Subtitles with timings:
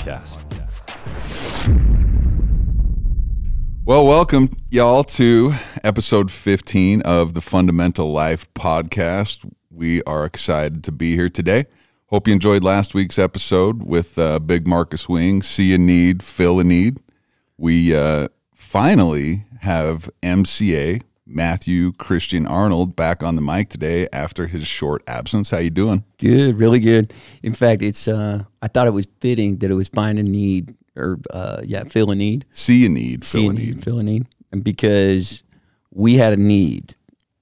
[0.00, 0.40] Podcast.
[3.84, 5.54] Well, welcome, y'all, to
[5.84, 9.50] episode 15 of the Fundamental Life Podcast.
[9.70, 11.66] We are excited to be here today.
[12.06, 15.42] Hope you enjoyed last week's episode with uh, Big Marcus Wing.
[15.42, 17.00] See a need, fill a need.
[17.58, 24.66] We uh, finally have MCA Matthew Christian Arnold back on the mic today after his
[24.66, 25.50] short absence.
[25.50, 26.04] How you doing?
[26.18, 27.12] Good, really good.
[27.42, 30.74] In fact, it's uh, I thought it was fitting that it was find a need
[30.96, 33.84] or uh, yeah, fill a need, See a need, see fill a need, need.
[33.84, 35.42] fill a need, and because
[35.92, 36.94] we had a need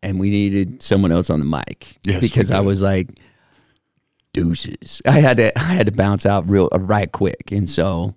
[0.03, 1.97] and we needed someone else on the mic.
[2.05, 3.09] Yes, because I was like
[4.33, 5.03] deuces.
[5.07, 8.15] I had to I had to bounce out real uh, right quick, and so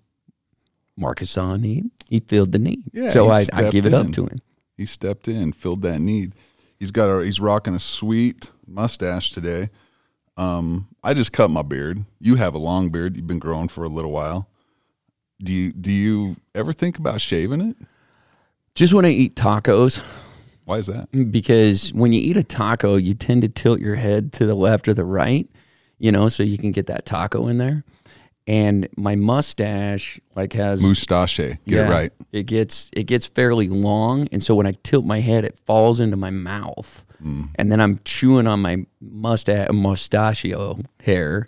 [0.98, 1.90] Marcus saw a need.
[2.10, 2.84] He filled the need.
[2.92, 4.42] Yeah, so I, I give it up to him.
[4.82, 6.34] He stepped in, filled that need.
[6.80, 9.70] He's got a he's rocking a sweet mustache today.
[10.38, 12.04] Um, I just cut my beard.
[12.20, 13.16] You have a long beard.
[13.16, 14.50] You've been growing for a little while.
[15.44, 17.78] Do you do you ever think about shaving it?
[18.74, 20.02] Just when I eat tacos,
[20.66, 21.10] Why is that?
[21.32, 24.88] because when you eat a taco, you tend to tilt your head to the left
[24.88, 25.48] or the right,
[26.00, 27.84] you know, so you can get that taco in there.
[28.48, 31.38] And my mustache like has Mustache.
[31.38, 32.14] Get yeah, it right.
[32.32, 36.00] It gets it gets fairly long, and so when I tilt my head, it falls
[36.00, 37.50] into my mouth, Mm.
[37.56, 41.48] and then I'm chewing on my mustache mustachio hair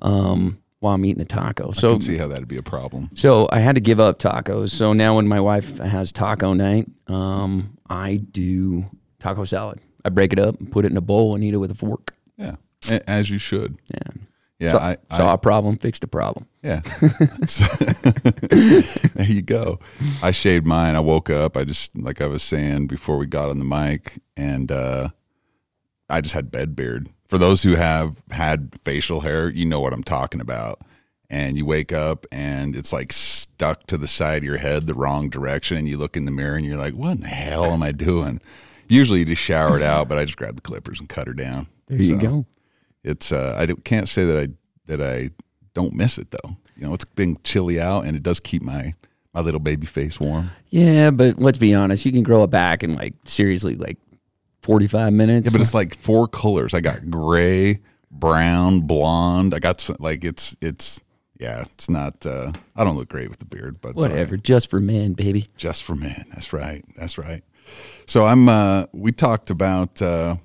[0.00, 1.72] um, while I'm eating a taco.
[1.72, 3.10] So I can see how that'd be a problem.
[3.12, 4.70] so I had to give up tacos.
[4.70, 8.86] So now when my wife has taco night, um, I do
[9.18, 9.78] taco salad.
[10.06, 11.74] I break it up, and put it in a bowl, and eat it with a
[11.74, 12.14] fork.
[12.38, 12.54] Yeah,
[13.06, 13.76] as you should.
[13.92, 14.22] Yeah.
[14.60, 16.46] Yeah, So, I, I saw a problem, fixed a problem.
[16.62, 16.80] Yeah.
[18.50, 19.80] there you go.
[20.22, 20.94] I shaved mine.
[20.96, 21.56] I woke up.
[21.56, 25.08] I just like I was saying before we got on the mic, and uh,
[26.10, 27.08] I just had bed beard.
[27.28, 30.80] For those who have had facial hair, you know what I'm talking about.
[31.30, 34.94] And you wake up and it's like stuck to the side of your head the
[34.94, 37.66] wrong direction, and you look in the mirror and you're like, "What in the hell
[37.66, 38.40] am I doing?"
[38.88, 41.32] Usually you just shower it out, but I just grabbed the clippers and cut her
[41.32, 41.68] down.
[41.86, 42.46] There you go.
[43.04, 44.48] It's uh, I can't say that I
[44.90, 45.30] that I
[45.72, 46.56] don't miss it though.
[46.76, 48.94] You know, it's been chilly out, and it does keep my
[49.32, 50.50] my little baby face warm.
[50.68, 53.96] Yeah, but let's be honest, you can grow it back in like seriously like
[54.62, 55.46] 45 minutes.
[55.46, 56.74] Yeah, but it's like four colors.
[56.74, 57.80] I got gray,
[58.10, 59.54] brown, blonde.
[59.54, 61.02] I got some, like it's it's
[61.38, 61.62] yeah.
[61.74, 62.26] It's not.
[62.26, 65.46] Uh, I don't look great with the beard, but whatever, just for men, baby.
[65.56, 66.24] just for men.
[66.30, 66.84] That's right.
[66.96, 67.42] That's right.
[68.06, 68.48] So I'm.
[68.48, 70.36] Uh, we talked about uh,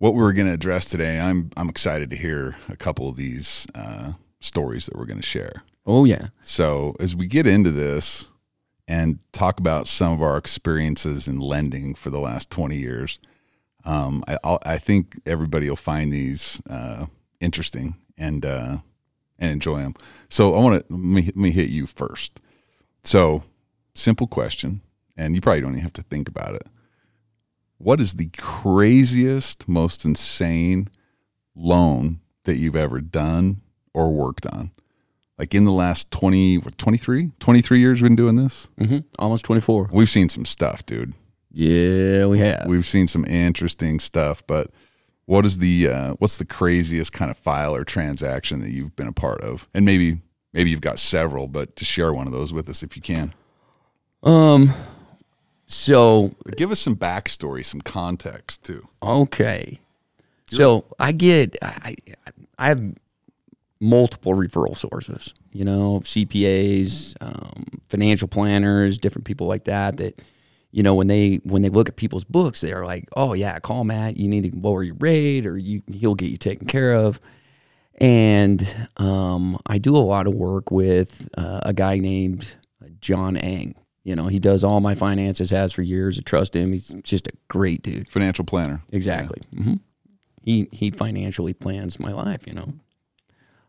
[0.00, 1.20] what we were going to address today.
[1.20, 1.50] I'm.
[1.56, 5.62] I'm excited to hear a couple of these uh, stories that we're going to share.
[5.86, 6.28] Oh yeah.
[6.42, 8.30] So as we get into this
[8.88, 13.20] and talk about some of our experiences in lending for the last 20 years,
[13.84, 17.06] um, I, I'll, I think everybody will find these uh,
[17.40, 18.78] interesting and uh,
[19.38, 19.94] and enjoy them.
[20.28, 22.40] So I want to let me, let me hit you first.
[23.04, 23.42] So
[23.94, 24.80] simple question,
[25.16, 26.66] and you probably don't even have to think about it.
[27.82, 30.88] What is the craziest, most insane
[31.54, 33.62] loan that you've ever done
[33.94, 34.72] or worked on?
[35.38, 38.68] Like in the last 20, what, 23, 23 years we've been doing this?
[38.76, 39.88] hmm Almost 24.
[39.92, 41.14] We've seen some stuff, dude.
[41.50, 42.66] Yeah, we have.
[42.66, 44.70] We've seen some interesting stuff, but
[45.24, 49.08] what is the uh, what's the craziest kind of file or transaction that you've been
[49.08, 49.66] a part of?
[49.72, 50.20] And maybe
[50.52, 53.32] maybe you've got several, but to share one of those with us if you can.
[54.22, 54.74] Um.
[55.70, 58.88] So give us some backstory, some context too.
[59.02, 59.78] okay.
[60.50, 61.94] So I get I
[62.58, 62.82] I have
[63.80, 65.32] multiple referral sources.
[65.52, 69.98] You know, CPAs, um, financial planners, different people like that.
[69.98, 70.20] That
[70.72, 73.84] you know when they when they look at people's books, they're like, oh yeah, call
[73.84, 74.16] Matt.
[74.16, 77.20] You need to lower your rate, or you he'll get you taken care of.
[78.00, 82.56] And um, I do a lot of work with uh, a guy named
[83.00, 83.76] John Ang.
[84.10, 86.18] You know, he does all my finances, has for years.
[86.18, 86.72] I trust him.
[86.72, 88.08] He's just a great dude.
[88.08, 88.82] Financial planner.
[88.90, 89.40] Exactly.
[89.54, 89.74] hmm
[90.42, 92.44] He he financially plans my life.
[92.44, 92.72] You know,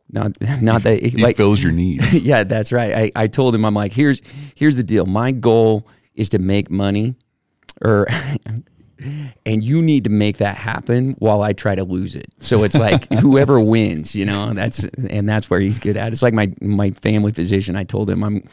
[0.10, 0.32] not
[0.64, 2.12] not that He like fills your needs.
[2.24, 3.12] yeah, that's right.
[3.16, 4.20] I, I told him I'm like here's
[4.56, 5.06] here's the deal.
[5.06, 7.14] My goal is to make money,
[7.86, 8.08] or
[9.46, 12.30] and you need to make that happen while I try to lose it.
[12.40, 14.56] So it's like whoever wins, you know.
[14.56, 16.12] That's and that's where he's good at.
[16.14, 17.76] It's like my my family physician.
[17.76, 18.44] I told him I'm.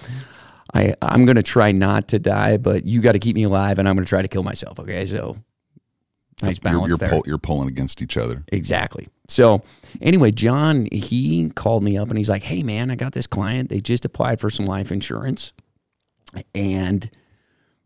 [0.75, 3.89] I, I'm gonna try not to die, but you got to keep me alive, and
[3.89, 4.79] I'm gonna try to kill myself.
[4.79, 5.37] Okay, so
[6.43, 7.09] nice You're, balance you're, there.
[7.09, 8.45] pull, you're pulling against each other.
[8.49, 9.09] Exactly.
[9.29, 9.63] So
[10.01, 13.69] anyway, John, he called me up and he's like, Hey man, I got this client.
[13.69, 15.53] They just applied for some life insurance
[16.55, 17.11] and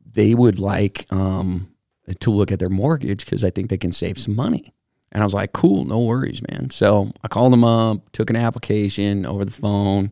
[0.05, 1.73] they would like um,
[2.21, 4.73] to look at their mortgage because I think they can save some money.
[5.11, 6.71] And I was like, cool, no worries, man.
[6.71, 10.11] So I called them up, took an application over the phone,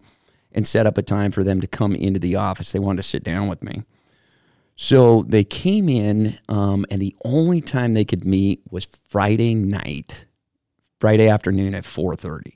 [0.52, 2.72] and set up a time for them to come into the office.
[2.72, 3.82] They wanted to sit down with me.
[4.76, 10.24] So they came in, um, and the only time they could meet was Friday night,
[10.98, 12.54] Friday afternoon at 4:30.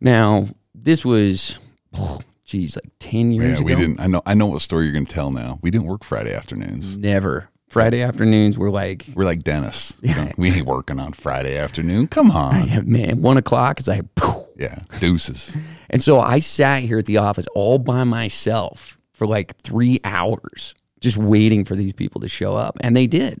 [0.00, 1.58] Now this was,
[1.94, 3.80] oh, geez, like ten years Yeah, we ago.
[3.82, 4.00] didn't.
[4.00, 4.22] I know.
[4.26, 5.58] I know what story you're going to tell now.
[5.62, 6.96] We didn't work Friday afternoons.
[6.98, 7.48] Never.
[7.70, 9.94] Friday afternoons were like, We're like Dennis.
[10.02, 12.08] We don't- we ain't working on Friday afternoon.
[12.08, 12.90] Come on.
[12.90, 13.80] man, one o'clock.
[13.80, 14.44] is like, phew.
[14.58, 15.56] Yeah, deuces.
[15.90, 20.74] And so I sat here at the office all by myself for like three hours,
[21.00, 22.76] just waiting for these people to show up.
[22.80, 23.40] And they did.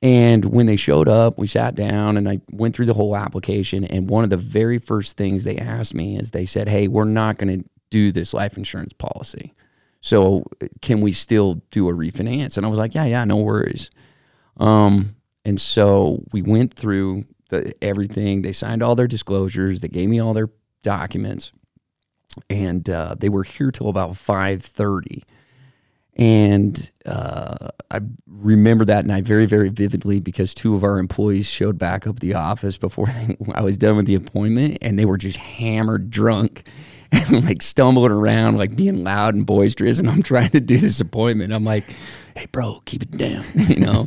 [0.00, 3.84] And when they showed up, we sat down and I went through the whole application.
[3.84, 7.04] And one of the very first things they asked me is they said, Hey, we're
[7.04, 9.54] not going to do this life insurance policy.
[10.00, 10.44] So
[10.82, 12.56] can we still do a refinance?
[12.56, 13.90] And I was like, Yeah, yeah, no worries.
[14.58, 18.42] Um, and so we went through the, everything.
[18.42, 19.80] They signed all their disclosures.
[19.80, 20.50] They gave me all their
[20.82, 21.52] documents,
[22.48, 25.24] and uh, they were here till about five thirty.
[26.18, 31.78] And uh, I remember that night very, very vividly because two of our employees showed
[31.78, 33.06] back up the office before
[33.54, 36.68] I was done with the appointment, and they were just hammered drunk
[37.12, 40.00] and like stumbling around, like being loud and boisterous.
[40.00, 41.52] And I'm trying to do this appointment.
[41.52, 41.84] I'm like,
[42.36, 44.06] "Hey, bro, keep it down," you know.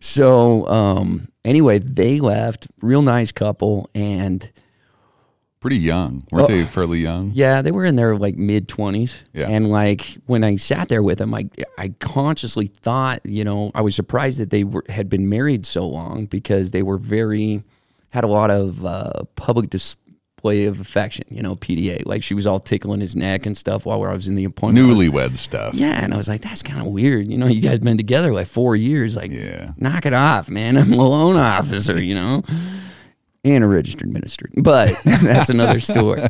[0.00, 2.68] so um, anyway, they left.
[2.80, 4.50] Real nice couple, and
[5.64, 6.64] Pretty young, weren't they?
[6.64, 7.30] Fairly young.
[7.32, 9.24] yeah, they were in their like mid twenties.
[9.32, 9.48] Yeah.
[9.48, 13.80] And like when I sat there with them, I I consciously thought, you know, I
[13.80, 17.62] was surprised that they were had been married so long because they were very
[18.10, 21.24] had a lot of uh, public display of affection.
[21.30, 22.04] You know, PDA.
[22.04, 24.86] Like she was all tickling his neck and stuff while I was in the appointment.
[24.86, 25.72] Newlywed stuff.
[25.74, 27.26] Yeah, and I was like, that's kind of weird.
[27.26, 29.16] You know, you guys been together like four years.
[29.16, 29.70] Like, Yeah.
[29.78, 30.76] knock it off, man.
[30.78, 32.42] I'm a loan officer, you know,
[33.44, 34.48] and a registered minister.
[34.56, 36.22] But that's another story.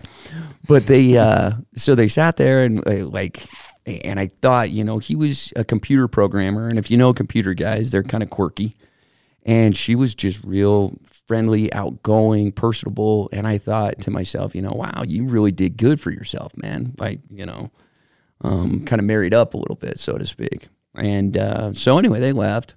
[0.66, 3.46] But they, uh, so they sat there and uh, like,
[3.86, 7.52] and I thought, you know, he was a computer programmer, and if you know computer
[7.54, 8.76] guys, they're kind of quirky.
[9.46, 13.28] And she was just real friendly, outgoing, personable.
[13.30, 16.94] And I thought to myself, you know, wow, you really did good for yourself, man.
[16.98, 17.70] Like, you know,
[18.40, 20.68] um, kind of married up a little bit, so to speak.
[20.94, 22.74] And uh, so anyway, they left,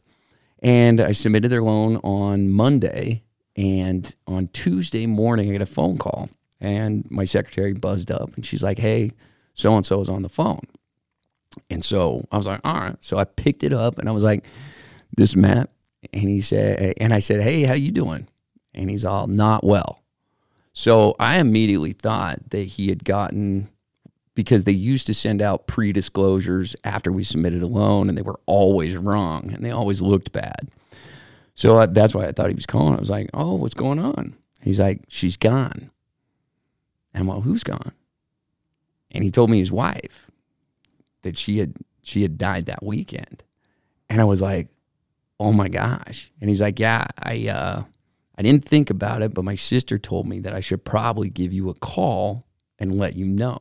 [0.61, 3.23] and I submitted their loan on Monday.
[3.57, 6.29] And on Tuesday morning, I get a phone call,
[6.61, 9.11] and my secretary buzzed up, and she's like, "Hey,
[9.55, 10.61] so and so is on the phone."
[11.69, 14.23] And so I was like, "All right." So I picked it up, and I was
[14.23, 14.45] like,
[15.15, 15.71] "This is Matt,"
[16.13, 18.27] and he said, and I said, "Hey, how you doing?"
[18.75, 20.03] And he's all, "Not well."
[20.73, 23.69] So I immediately thought that he had gotten
[24.35, 28.39] because they used to send out pre-disclosures after we submitted a loan and they were
[28.45, 30.69] always wrong and they always looked bad.
[31.57, 32.95] So I, that's why I thought he was calling.
[32.95, 35.89] I was like, "Oh, what's going on?" He's like, "She's gone."
[37.13, 37.93] And I'm like, "Who's gone?"
[39.11, 40.29] And he told me his wife
[41.23, 41.73] that she had
[42.03, 43.43] she had died that weekend.
[44.07, 44.69] And I was like,
[45.39, 47.83] "Oh my gosh." And he's like, "Yeah, I uh
[48.37, 51.53] I didn't think about it, but my sister told me that I should probably give
[51.53, 52.45] you a call
[52.77, 53.59] and let you know."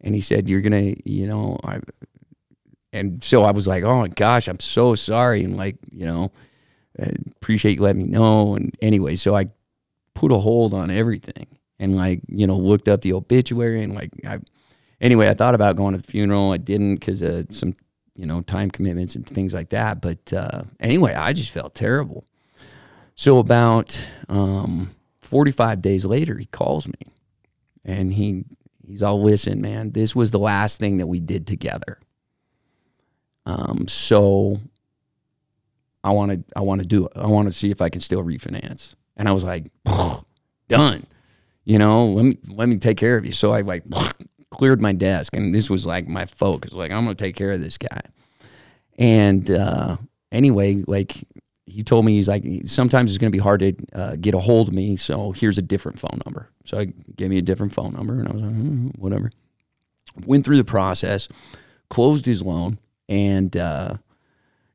[0.00, 1.78] And he said, "You're to, you know, I
[2.92, 6.32] and so I was like, "Oh my gosh, I'm so sorry." And like, you know,
[7.36, 8.54] Appreciate you letting me know.
[8.54, 9.50] And anyway, so I
[10.14, 11.46] put a hold on everything
[11.78, 14.38] and like, you know, looked up the obituary and like, I,
[15.00, 16.52] anyway, I thought about going to the funeral.
[16.52, 17.74] I didn't because of some,
[18.14, 20.00] you know, time commitments and things like that.
[20.00, 22.26] But uh, anyway, I just felt terrible.
[23.14, 27.12] So about um, 45 days later, he calls me
[27.84, 28.44] and he,
[28.86, 31.98] he's all, listen, man, this was the last thing that we did together.
[33.46, 34.60] Um, so
[36.02, 37.12] I want to I want to do it.
[37.16, 38.94] I want to see if I can still refinance.
[39.16, 39.70] And I was like,
[40.68, 41.06] done.
[41.64, 43.32] You know, let me let me take care of you.
[43.32, 43.84] So I like
[44.50, 46.72] cleared my desk, and this was like my focus.
[46.72, 48.00] Like I'm gonna take care of this guy.
[48.98, 49.98] And uh,
[50.32, 51.24] anyway, like
[51.66, 54.68] he told me, he's like, sometimes it's gonna be hard to uh, get a hold
[54.68, 54.96] of me.
[54.96, 56.48] So here's a different phone number.
[56.64, 59.30] So I gave me a different phone number, and I was like, "Hmm, whatever.
[60.26, 61.28] Went through the process,
[61.90, 62.78] closed his loan,
[63.08, 63.54] and.
[63.54, 63.96] Uh,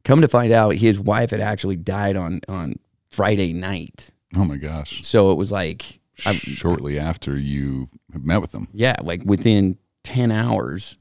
[0.05, 4.11] come to find out his wife had actually died on on Friday night.
[4.35, 5.03] Oh my gosh.
[5.03, 8.69] So it was like I, Shortly after you met with them.
[8.73, 10.97] yeah, like within 10 hours.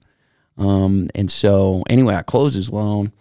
[0.59, 3.13] Um and so anyway, I closed his loan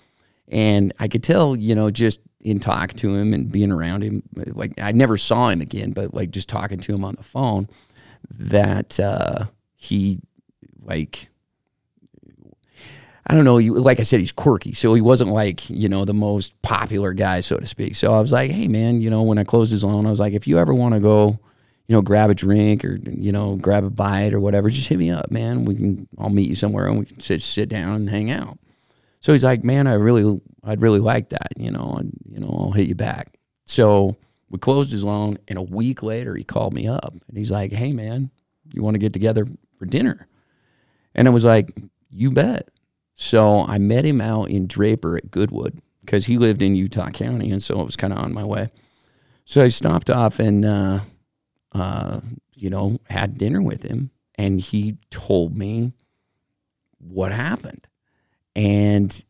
[0.48, 4.22] and I could tell, you know, just in talking to him and being around him,
[4.36, 7.68] like I never saw him again, but like just talking to him on the phone
[8.30, 10.20] that uh he
[10.82, 11.30] like
[13.26, 13.56] I don't know.
[13.56, 17.40] Like I said, he's quirky, so he wasn't like you know the most popular guy,
[17.40, 17.96] so to speak.
[17.96, 20.20] So I was like, hey man, you know, when I closed his loan, I was
[20.20, 21.40] like, if you ever want to go,
[21.88, 25.00] you know, grab a drink or you know, grab a bite or whatever, just hit
[25.00, 25.66] me up, man.
[25.66, 28.58] We can, I'll meet you somewhere and we can sit sit down and hang out.
[29.22, 32.54] So he's like, man, I really, I'd really like that, you know, and you know,
[32.60, 33.38] I'll hit you back.
[33.66, 34.18] So
[34.50, 37.72] we closed his loan, and a week later, he called me up and he's like,
[37.72, 38.32] hey man,
[38.74, 39.48] you want to get together
[39.80, 40.28] for dinner?
[41.16, 41.74] And I was like,
[42.10, 42.68] you bet.
[43.16, 47.52] So I met him out in Draper at Goodwood because he lived in Utah County,
[47.52, 48.70] and so it was kind of on my way.
[49.46, 51.00] So I stopped off and, uh,
[51.74, 52.22] uh,
[52.56, 55.94] you know, had dinner with him, and he told me
[57.00, 57.88] what happened.
[58.56, 59.24] And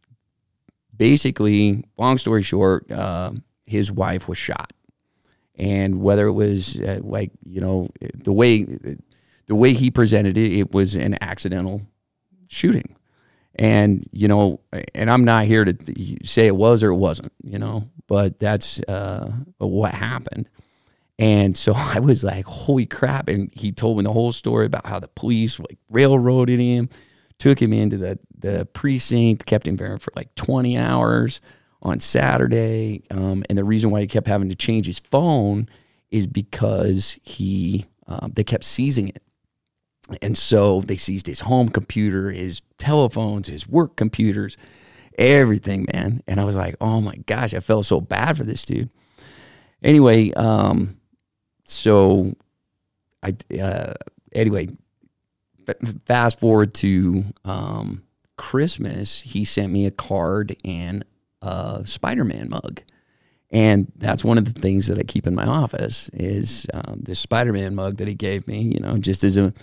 [0.96, 3.32] basically, long story short, uh,
[3.66, 4.74] his wife was shot,
[5.56, 8.64] and whether it was uh, like you know the way
[9.48, 11.82] the way he presented it, it was an accidental
[12.50, 12.96] shooting.
[13.56, 14.62] And, you know,
[14.96, 15.76] and I'm not here to
[16.24, 20.50] say it was or it wasn't, you know, but that's uh, what happened.
[21.20, 23.28] And so I was like, holy crap.
[23.30, 26.90] And he told me the whole story about how the police like railroaded him,
[27.38, 31.42] took him into the, the precinct, kept him there for like 20 hours
[31.82, 33.04] on Saturday.
[33.12, 35.68] Um, and the reason why he kept having to change his phone
[36.10, 39.22] is because he, um, they kept seizing it.
[40.22, 44.58] And so they seized his home computer, his telephones, his work computers,
[45.18, 46.22] everything, man.
[46.28, 48.90] And I was like, oh my gosh, I felt so bad for this dude.
[49.82, 50.98] Anyway, um,
[51.66, 52.34] so
[53.22, 53.94] I, uh,
[54.34, 54.70] anyway,
[56.06, 58.04] fast forward to um,
[58.38, 61.06] Christmas, he sent me a card and
[61.42, 62.82] a Spider Man mug.
[63.52, 67.20] And that's one of the things that I keep in my office is um, this
[67.20, 69.54] Spider Man mug that he gave me, you know, just as a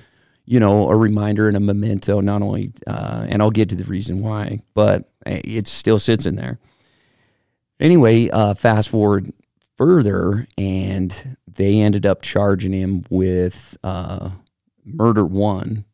[0.50, 3.84] you know, a reminder and a memento, not only, uh, and I'll get to the
[3.84, 6.58] reason why, but it still sits in there.
[7.78, 9.32] Anyway, uh, fast forward
[9.76, 14.30] further, and they ended up charging him with uh,
[14.84, 15.84] murder one,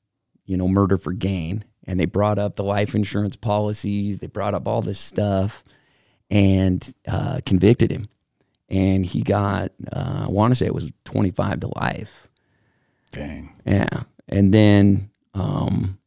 [0.47, 1.63] you know, murder for gain.
[1.87, 5.65] And they brought up the life insurance policies, they brought up all this stuff
[6.31, 8.09] and uh, convicted him.
[8.71, 12.31] And he got, uh, I want to say it was 25 to life.
[13.13, 13.55] Dang.
[13.67, 15.99] Yeah and then um,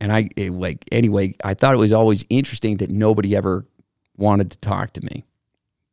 [0.00, 3.64] and I it, like anyway, I thought it was always interesting that nobody ever
[4.16, 5.24] wanted to talk to me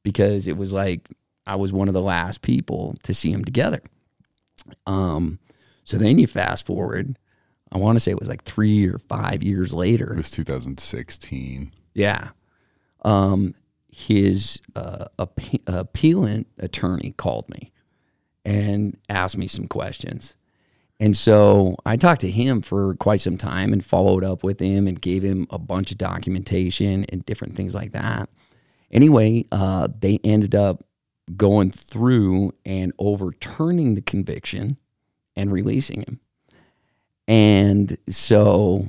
[0.04, 1.08] because it was like
[1.48, 3.82] I was one of the last people to see them together.
[4.86, 5.40] Um,
[5.84, 7.18] so then you fast forward,
[7.72, 10.14] I want to say it was like three or five years later.
[10.14, 11.72] It was 2016.
[11.94, 12.30] Yeah.
[13.04, 13.56] Um,
[13.90, 17.72] his uh, appe- appellant attorney called me
[18.46, 20.36] and asked me some questions.
[21.02, 24.86] And so I talked to him for quite some time and followed up with him
[24.88, 28.30] and gave him a bunch of documentation and different things like that.
[28.92, 30.86] Anyway, uh, they ended up
[31.36, 34.78] going through and overturning the conviction
[35.36, 36.20] and releasing him.
[37.28, 38.88] And so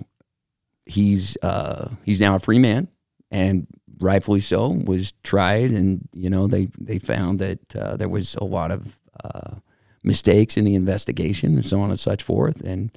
[0.84, 2.88] he's uh, he's now a free man,
[3.30, 3.66] and
[4.00, 4.68] rightfully so.
[4.68, 8.98] Was tried, and you know they they found that uh, there was a lot of
[9.22, 9.54] uh,
[10.02, 12.60] mistakes in the investigation and so on and such forth.
[12.62, 12.90] And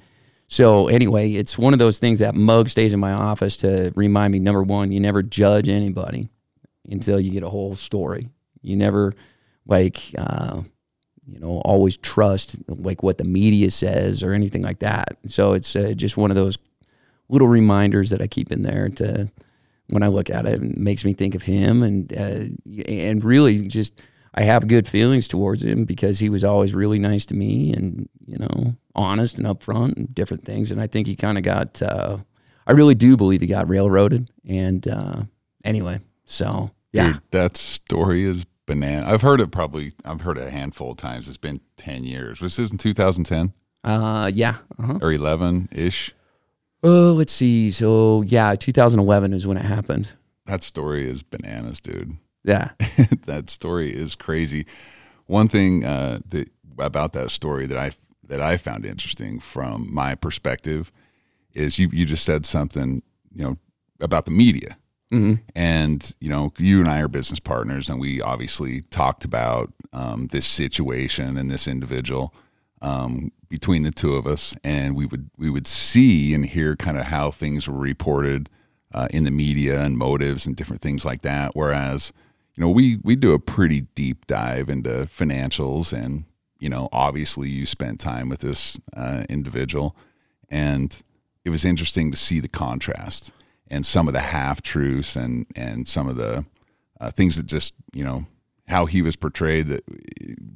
[0.48, 4.32] so, anyway, it's one of those things that mug stays in my office to remind
[4.32, 6.28] me number one, you never judge anybody
[6.88, 8.28] until you get a whole story.
[8.62, 9.14] You never,
[9.66, 10.62] like, uh,
[11.26, 15.18] you know, always trust like what the media says or anything like that.
[15.26, 16.58] So it's uh, just one of those
[17.28, 19.28] little reminders that I keep in there to
[19.88, 23.66] when I look at it, it makes me think of him and uh, and really
[23.68, 24.00] just
[24.36, 28.08] I have good feelings towards him because he was always really nice to me and
[28.26, 30.70] you know honest and upfront and different things.
[30.70, 31.80] And I think he kind of got.
[31.80, 32.18] Uh,
[32.66, 34.30] I really do believe he got railroaded.
[34.46, 35.22] And uh,
[35.64, 39.10] anyway, so yeah, Dude, that story is banana.
[39.10, 39.92] I've heard it probably.
[40.04, 41.28] I've heard it a handful of times.
[41.28, 42.40] It's been ten years.
[42.40, 43.52] Was this in 2010?
[43.84, 44.98] Uh, yeah, uh-huh.
[45.00, 46.12] or 11 ish.
[46.82, 47.70] Oh, let's see.
[47.70, 50.12] So yeah, 2011 is when it happened.
[50.46, 52.16] That story is bananas, dude.
[52.46, 52.70] Yeah.
[53.26, 54.66] that story is crazy.
[55.26, 56.48] One thing uh, that
[56.78, 57.90] about that story that I
[58.28, 60.90] that I found interesting from my perspective
[61.52, 63.02] is you you just said something
[63.34, 63.56] you know
[64.00, 64.78] about the media,
[65.12, 65.34] mm-hmm.
[65.54, 70.28] and you know you and I are business partners, and we obviously talked about um,
[70.28, 72.32] this situation and this individual
[72.80, 76.96] um, between the two of us, and we would we would see and hear kind
[76.96, 78.48] of how things were reported
[78.94, 82.12] uh, in the media and motives and different things like that, whereas
[82.56, 86.24] you know, we we do a pretty deep dive into financials, and
[86.58, 89.94] you know, obviously, you spent time with this uh, individual,
[90.48, 91.02] and
[91.44, 93.32] it was interesting to see the contrast.
[93.68, 96.44] and some of the half truths and and some of the
[97.00, 98.24] uh, things that just you know
[98.68, 99.82] how he was portrayed that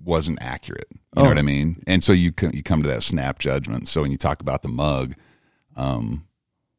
[0.05, 0.89] wasn't accurate.
[0.93, 1.23] You Oh.
[1.25, 1.77] know what I mean?
[1.87, 3.89] And so you you come to that snap judgment.
[3.89, 5.15] So when you talk about the mug,
[5.77, 6.25] um,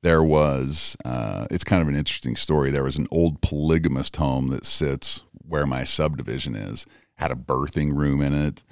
[0.02, 2.71] there was, uh, it's kind of an interesting story.
[2.71, 7.94] There was an old polygamist home that sits where my subdivision is, had a birthing
[7.94, 8.62] room in it.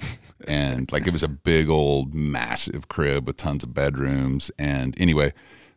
[0.49, 4.51] And like it was a big old massive crib with tons of bedrooms.
[4.59, 5.33] And anyway,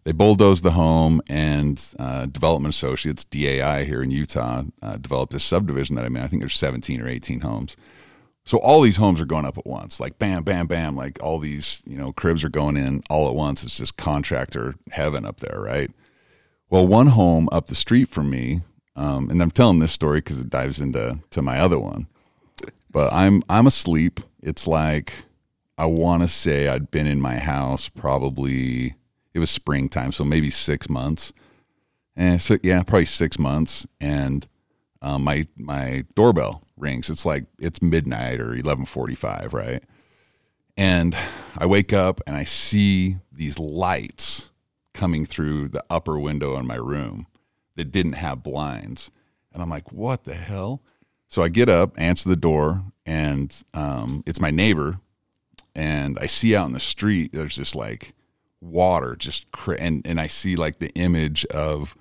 [0.06, 5.44] they bulldozed the home, and uh, Development Associates, DAI here in Utah, uh, developed this
[5.44, 6.24] subdivision that I mean.
[6.24, 7.76] I think there's 17 or 18 homes.
[8.46, 10.96] So all these homes are going up at once, like bam, bam, bam.
[10.96, 13.64] Like all these, you know, cribs are going in all at once.
[13.64, 15.90] It's just contractor heaven up there, right?
[16.70, 18.62] Well, one home up the street from me,
[18.96, 22.06] um, and I'm telling this story because it dives into to my other one.
[22.92, 24.20] But I'm I'm asleep.
[24.44, 25.14] It's like
[25.80, 28.94] I want to say I'd been in my house probably
[29.36, 31.34] it was springtime, so maybe six months.
[32.16, 33.86] And so yeah, probably six months.
[34.00, 34.48] And
[35.02, 37.10] um, my my doorbell rings.
[37.10, 39.84] It's like it's midnight or eleven forty five, right?
[40.78, 41.16] And
[41.58, 44.52] I wake up and I see these lights
[44.94, 47.28] coming through the upper window in my room
[47.76, 49.12] that didn't have blinds.
[49.54, 50.82] And I'm like, what the hell?
[51.28, 55.00] So I get up, answer the door, and um, it's my neighbor.
[55.74, 58.14] And I see out in the street, there's just like
[58.66, 59.46] water, just
[59.80, 61.96] and and I see like the image of,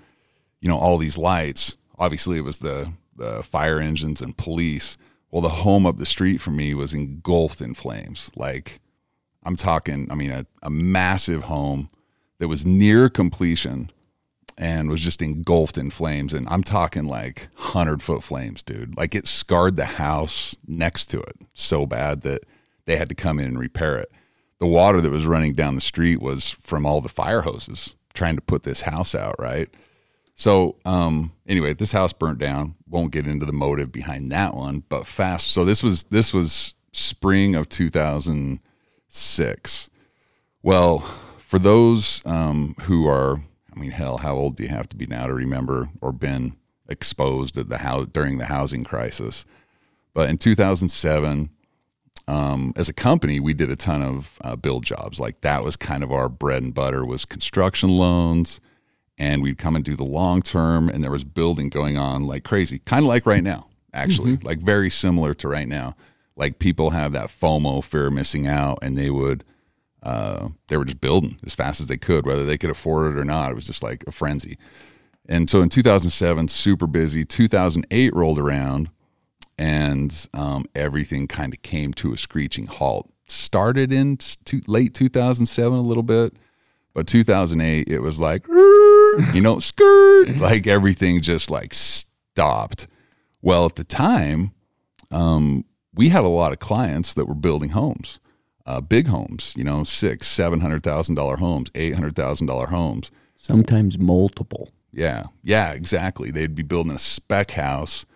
[0.60, 1.76] you know, all these lights.
[1.98, 4.96] Obviously, it was the the fire engines and police.
[5.30, 8.30] Well, the home up the street from me was engulfed in flames.
[8.36, 8.80] Like
[9.44, 11.90] I'm talking, I mean, a, a massive home
[12.38, 13.90] that was near completion
[14.56, 16.32] and was just engulfed in flames.
[16.32, 18.96] And I'm talking like 100 foot flames, dude.
[18.96, 22.44] Like it scarred the house next to it so bad that
[22.86, 24.10] they had to come in and repair it.
[24.60, 28.36] The water that was running down the street was from all the fire hoses trying
[28.36, 29.68] to put this house out, right?
[30.36, 32.74] So, um, anyway, this house burnt down.
[32.88, 35.46] Won't get into the motive behind that one, but fast.
[35.48, 39.90] So this was this was spring of 2006.
[40.62, 41.00] Well,
[41.38, 43.42] for those um, who are,
[43.74, 46.56] I mean, hell, how old do you have to be now to remember or been
[46.88, 49.44] exposed at the house during the housing crisis?
[50.14, 51.50] But in 2007,
[52.26, 55.20] um, as a company, we did a ton of uh, build jobs.
[55.20, 58.60] Like that was kind of our bread and butter was construction loans,
[59.18, 60.88] and we'd come and do the long term.
[60.88, 64.60] And there was building going on like crazy, kind of like right now, actually, like
[64.60, 65.96] very similar to right now.
[66.36, 69.44] Like people have that FOMO, fear of missing out, and they would
[70.02, 73.18] uh, they were just building as fast as they could, whether they could afford it
[73.18, 73.50] or not.
[73.50, 74.58] It was just like a frenzy.
[75.26, 77.24] And so in 2007, super busy.
[77.24, 78.90] 2008 rolled around,
[79.58, 83.10] and um, everything kind of came to a screeching halt.
[83.26, 86.34] Started in t- late 2007 a little bit,
[86.92, 92.86] but 2008 it was like, you know, skirt, like everything just like stopped.
[93.40, 94.52] Well, at the time,
[95.10, 95.64] um,
[95.94, 98.20] we had a lot of clients that were building homes,
[98.66, 102.66] uh, big homes, you know, six, seven hundred thousand dollar homes, eight hundred thousand dollar
[102.66, 103.10] homes.
[103.36, 104.70] Sometimes multiple.
[104.92, 106.30] Yeah, yeah, exactly.
[106.30, 108.06] They'd be building a spec house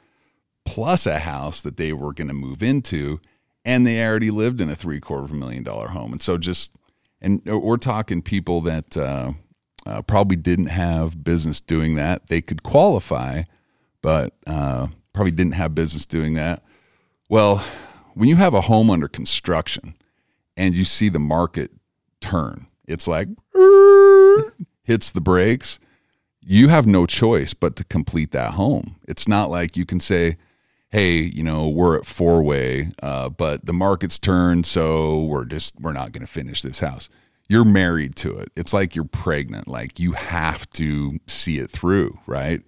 [0.68, 3.20] plus a house that they were going to move into,
[3.64, 6.12] and they already lived in a three quarter of a million dollar home.
[6.12, 6.72] And so just,
[7.22, 9.32] and we're talking people that uh,
[9.86, 12.26] uh, probably didn't have business doing that.
[12.26, 13.44] They could qualify,
[14.02, 16.62] but uh, probably didn't have business doing that.
[17.30, 17.64] Well,
[18.12, 19.94] when you have a home under construction
[20.54, 21.70] and you see the market
[22.20, 23.28] turn, it's like
[24.82, 25.80] hits the brakes.
[26.40, 28.96] You have no choice but to complete that home.
[29.08, 30.36] It's not like you can say,
[30.90, 35.78] hey, you know, we're at four way, uh, but the market's turned, so we're just
[35.80, 37.08] we're not going to finish this house.
[37.48, 38.52] You're married to it.
[38.56, 39.68] It's like you're pregnant.
[39.68, 42.62] Like you have to see it through, right?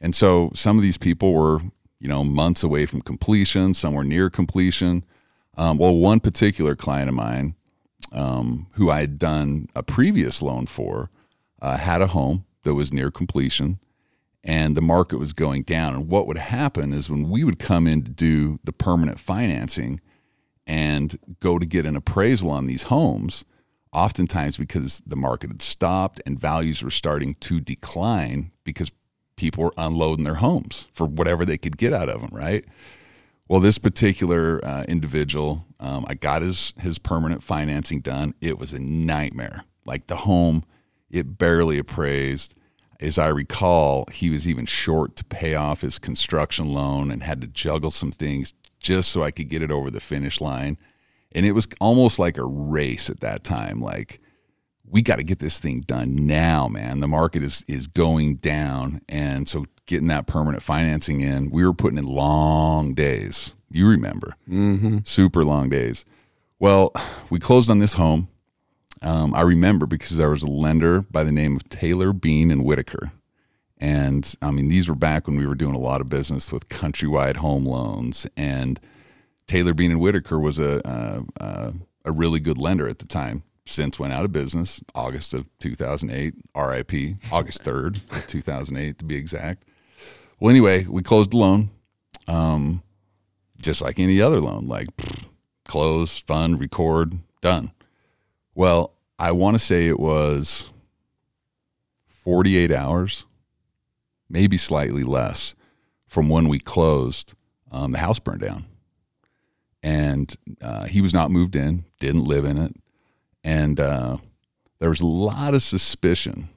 [0.00, 1.60] And so some of these people were,
[1.98, 5.04] you know, months away from completion, somewhere near completion.
[5.56, 7.54] Um, well, one particular client of mine,
[8.12, 11.10] um, who I had done a previous loan for,
[11.60, 13.78] uh, had a home that was near completion
[14.42, 15.94] and the market was going down.
[15.94, 20.00] And what would happen is when we would come in to do the permanent financing
[20.66, 23.44] and go to get an appraisal on these homes,
[23.92, 28.90] oftentimes because the market had stopped and values were starting to decline because
[29.36, 32.64] people were unloading their homes for whatever they could get out of them, right?
[33.48, 38.34] Well, this particular uh, individual, um, I got his his permanent financing done.
[38.40, 39.64] It was a nightmare.
[39.84, 40.62] Like the home,
[41.10, 42.54] it barely appraised
[43.00, 47.40] as I recall, he was even short to pay off his construction loan and had
[47.40, 50.76] to juggle some things just so I could get it over the finish line.
[51.32, 53.80] And it was almost like a race at that time.
[53.80, 54.20] Like,
[54.84, 57.00] we got to get this thing done now, man.
[57.00, 61.72] The market is is going down, and so getting that permanent financing in, we were
[61.72, 63.54] putting in long days.
[63.70, 64.98] You remember, mm-hmm.
[65.04, 66.04] super long days.
[66.58, 66.92] Well,
[67.30, 68.28] we closed on this home.
[69.02, 72.64] Um, I remember because there was a lender by the name of Taylor Bean and
[72.64, 73.12] Whitaker.
[73.78, 76.68] And I mean, these were back when we were doing a lot of business with
[76.68, 78.26] countrywide home loans.
[78.36, 78.78] And
[79.46, 81.72] Taylor Bean and Whitaker was a, a,
[82.04, 83.42] a really good lender at the time.
[83.66, 89.64] Since went out of business August of 2008, RIP, August 3rd, 2008 to be exact.
[90.40, 91.70] Well, anyway, we closed the loan,
[92.26, 92.82] um,
[93.62, 95.26] just like any other loan, like pfft,
[95.66, 97.70] close, fund, record, done.
[98.60, 100.70] Well, I want to say it was
[102.08, 103.24] 48 hours,
[104.28, 105.54] maybe slightly less
[106.08, 107.32] from when we closed.
[107.72, 108.66] Um, the house burned down.
[109.82, 112.76] And uh, he was not moved in, didn't live in it.
[113.42, 114.18] And uh,
[114.78, 116.50] there was a lot of suspicion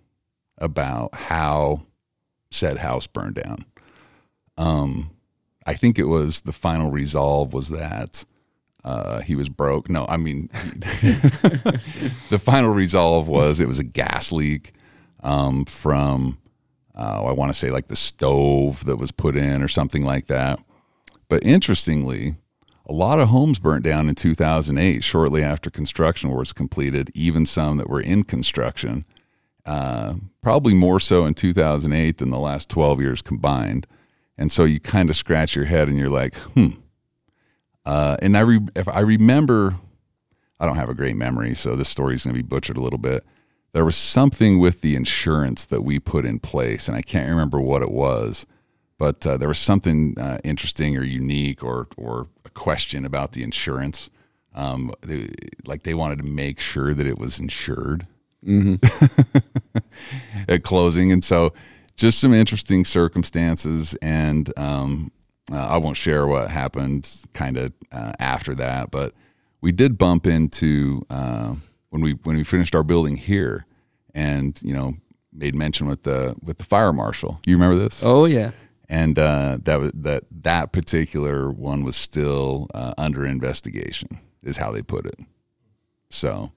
[0.57, 1.83] about how
[2.51, 3.63] said house burned down.
[4.57, 5.11] Um,
[5.65, 8.25] I think it was the final resolve was that
[8.83, 9.89] uh, he was broke.
[9.89, 10.49] No, I mean,
[12.29, 14.73] the final resolve was it was a gas leak
[15.21, 16.37] um, from,
[16.95, 20.27] uh, I want to say like the stove that was put in or something like
[20.27, 20.59] that.
[21.29, 22.35] But interestingly,
[22.85, 27.77] a lot of homes burnt down in 2008 shortly after construction was completed, even some
[27.77, 29.05] that were in construction.
[29.65, 33.87] Uh, probably more so in 2008 than the last 12 years combined.
[34.37, 36.71] And so you kind of scratch your head and you're like, hmm,
[37.85, 39.75] uh, and I re- if I remember,
[40.59, 42.81] I don't have a great memory, so this story is going to be butchered a
[42.81, 43.25] little bit.
[43.73, 47.59] There was something with the insurance that we put in place, and I can't remember
[47.59, 48.45] what it was,
[48.97, 53.43] but uh, there was something uh, interesting or unique or or a question about the
[53.43, 54.09] insurance.
[54.55, 55.29] Um, they,
[55.65, 58.05] like they wanted to make sure that it was insured
[58.45, 58.75] mm-hmm.
[60.47, 61.53] at closing, and so
[61.95, 65.11] just some interesting circumstances and um,
[65.51, 69.13] uh, I won't share what happened kind of uh, after that, but
[69.61, 71.55] we did bump into uh,
[71.89, 73.65] when we when we finished our building here,
[74.13, 74.95] and you know
[75.31, 77.39] made mention with the with the fire marshal.
[77.45, 78.03] You remember this?
[78.03, 78.51] Oh yeah.
[78.89, 84.71] And uh, that was that that particular one was still uh, under investigation, is how
[84.71, 85.19] they put it.
[86.09, 86.51] So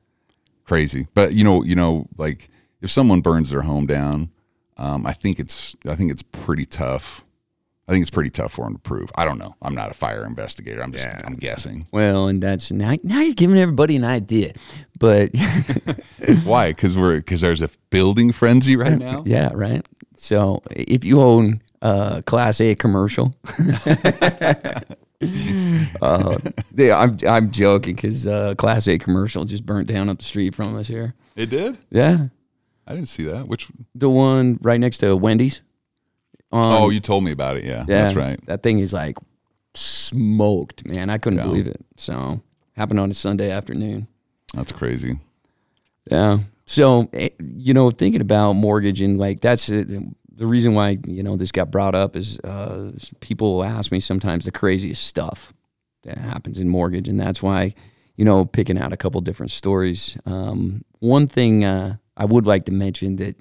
[0.64, 2.50] crazy, but you know, you know, like
[2.82, 4.30] if someone burns their home down,
[4.76, 7.24] um, I think it's I think it's pretty tough
[7.88, 9.10] I think it's pretty tough for him to prove.
[9.14, 9.54] I don't know.
[9.62, 10.82] I'm not a fire investigator.
[10.82, 11.20] I'm just yeah.
[11.24, 11.86] I'm guessing.
[11.92, 14.54] Well, and that's now now you're giving everybody an idea,
[14.98, 15.30] but
[16.44, 16.70] why?
[16.70, 19.22] Because we're because there's a building frenzy right now.
[19.26, 19.86] Yeah, right.
[20.16, 23.32] So if you own a Class A commercial.
[26.02, 26.38] uh,
[26.74, 30.54] yeah, I'm I'm joking because uh, Class A commercial just burnt down up the street
[30.54, 31.14] from us here.
[31.36, 31.78] It did.
[31.90, 32.28] Yeah,
[32.86, 33.46] I didn't see that.
[33.46, 35.62] Which the one right next to Wendy's.
[36.52, 37.64] Um, oh, you told me about it.
[37.64, 38.44] Yeah, yeah, that's right.
[38.46, 39.18] That thing is like
[39.74, 41.10] smoked, man.
[41.10, 41.44] I couldn't yeah.
[41.44, 41.84] believe it.
[41.96, 42.40] So
[42.76, 44.06] happened on a Sunday afternoon.
[44.54, 45.18] That's crazy.
[46.10, 46.38] Yeah.
[46.66, 49.66] So eh, you know, thinking about mortgage and like that's
[50.36, 54.44] the reason why you know this got brought up is uh, people ask me sometimes
[54.44, 55.52] the craziest stuff
[56.02, 57.74] that happens in mortgage, and that's why
[58.16, 60.18] you know picking out a couple different stories.
[60.26, 63.36] Um, one thing uh, I would like to mention that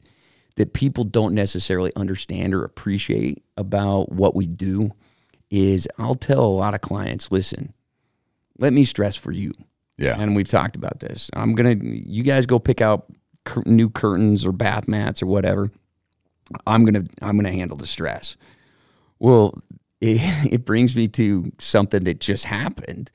[0.56, 4.92] that people don't necessarily understand or appreciate about what we do
[5.50, 7.74] is I'll tell a lot of clients, listen,
[8.58, 9.52] let me stress for you.
[9.98, 10.20] Yeah.
[10.20, 11.30] And we've talked about this.
[11.34, 13.06] I'm going to, you guys go pick out
[13.44, 15.72] cur- new curtains or bath mats or whatever.
[16.66, 18.36] I'm going to, I'm going to handle the stress.
[19.20, 19.58] Well,
[20.02, 20.20] it,
[20.52, 23.12] it brings me to something that just happened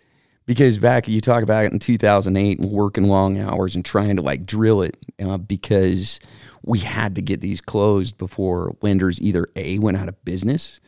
[0.50, 4.22] because back you talk about it in 2008 and working long hours and trying to
[4.22, 6.18] like drill it uh, because
[6.64, 10.80] we had to get these closed before lenders either a went out of business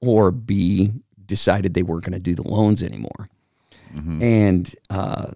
[0.00, 0.90] or b
[1.26, 3.28] decided they weren't going to do the loans anymore
[4.22, 5.32] and uh,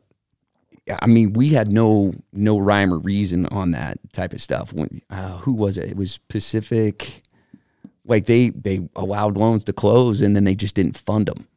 [1.03, 4.73] I mean, we had no no rhyme or reason on that type of stuff.
[4.73, 5.91] When, uh, who was it?
[5.91, 7.23] It was Pacific.
[8.07, 11.49] Like they they allowed loans to close, and then they just didn't fund them.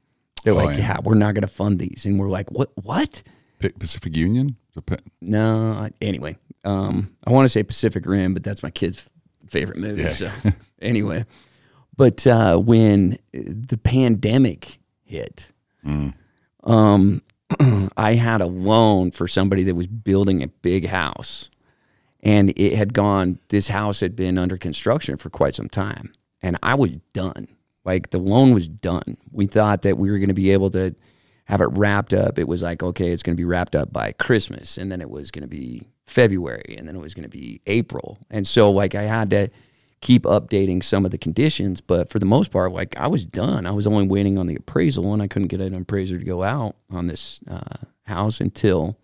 [0.47, 0.93] They're Oh, like, yeah.
[0.93, 0.97] yeah.
[1.03, 2.71] we're not going to fund these, and we're like, what?
[2.81, 3.21] What?
[3.79, 4.55] Pacific Union.
[5.21, 5.71] No.
[5.73, 9.09] I- Anyway, um, I want to say Pacific Rim, but that's my kid's
[9.49, 10.03] favorite movie.
[10.03, 10.09] Yeah.
[10.11, 10.29] So
[10.81, 11.25] anyway,
[11.97, 15.51] but uh, when the pandemic hit,
[15.85, 16.13] Mm.
[16.63, 17.21] um,
[17.97, 21.49] I had a loan for somebody that was building a big house,
[22.23, 23.39] and it had gone.
[23.49, 27.49] This house had been under construction for quite some time, and I was done.
[27.87, 29.17] Like the loan was done.
[29.31, 30.93] We thought that we were going to be able to
[31.45, 32.37] have it wrapped up.
[32.37, 35.09] It was like, okay, it's going to be wrapped up by Christmas, and then it
[35.09, 38.69] was going to be February, and then it was going to be April, and so
[38.71, 39.47] like I had to
[40.01, 43.65] keep updating some of the conditions, but for the most part, like I was done.
[43.65, 46.43] I was only waiting on the appraisal, and I couldn't get an appraiser to go
[46.43, 48.95] out on this uh, house until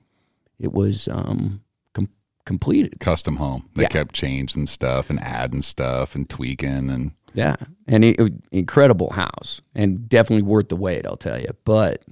[0.60, 1.62] it was um,
[1.96, 2.10] com-
[2.46, 3.00] completed.
[3.00, 3.70] custom home.
[3.76, 3.88] They Yeah.
[3.90, 7.56] kept changing stuff and adding stuff and tweaking and Yeah,
[7.88, 11.06] and it, it incredible house, and definitely worth the wait.
[11.06, 12.04] I'll tell you, but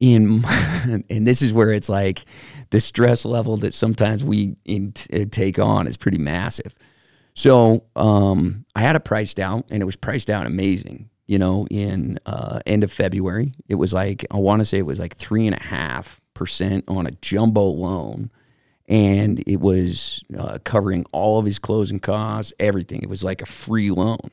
[0.00, 0.44] in
[1.10, 2.24] and this is where it's like
[2.70, 6.76] the stress level that sometimes we in, uh, take on is pretty massive.
[7.34, 11.10] So um, I had it priced out, and it was priced out amazing.
[11.26, 14.86] You know, in uh, end of February, it was like I want to say it
[14.86, 18.30] was like three and a half percent on a jumbo loan,
[18.88, 23.00] and it was uh, covering all of his closing costs, everything.
[23.02, 24.30] It was like a free loan,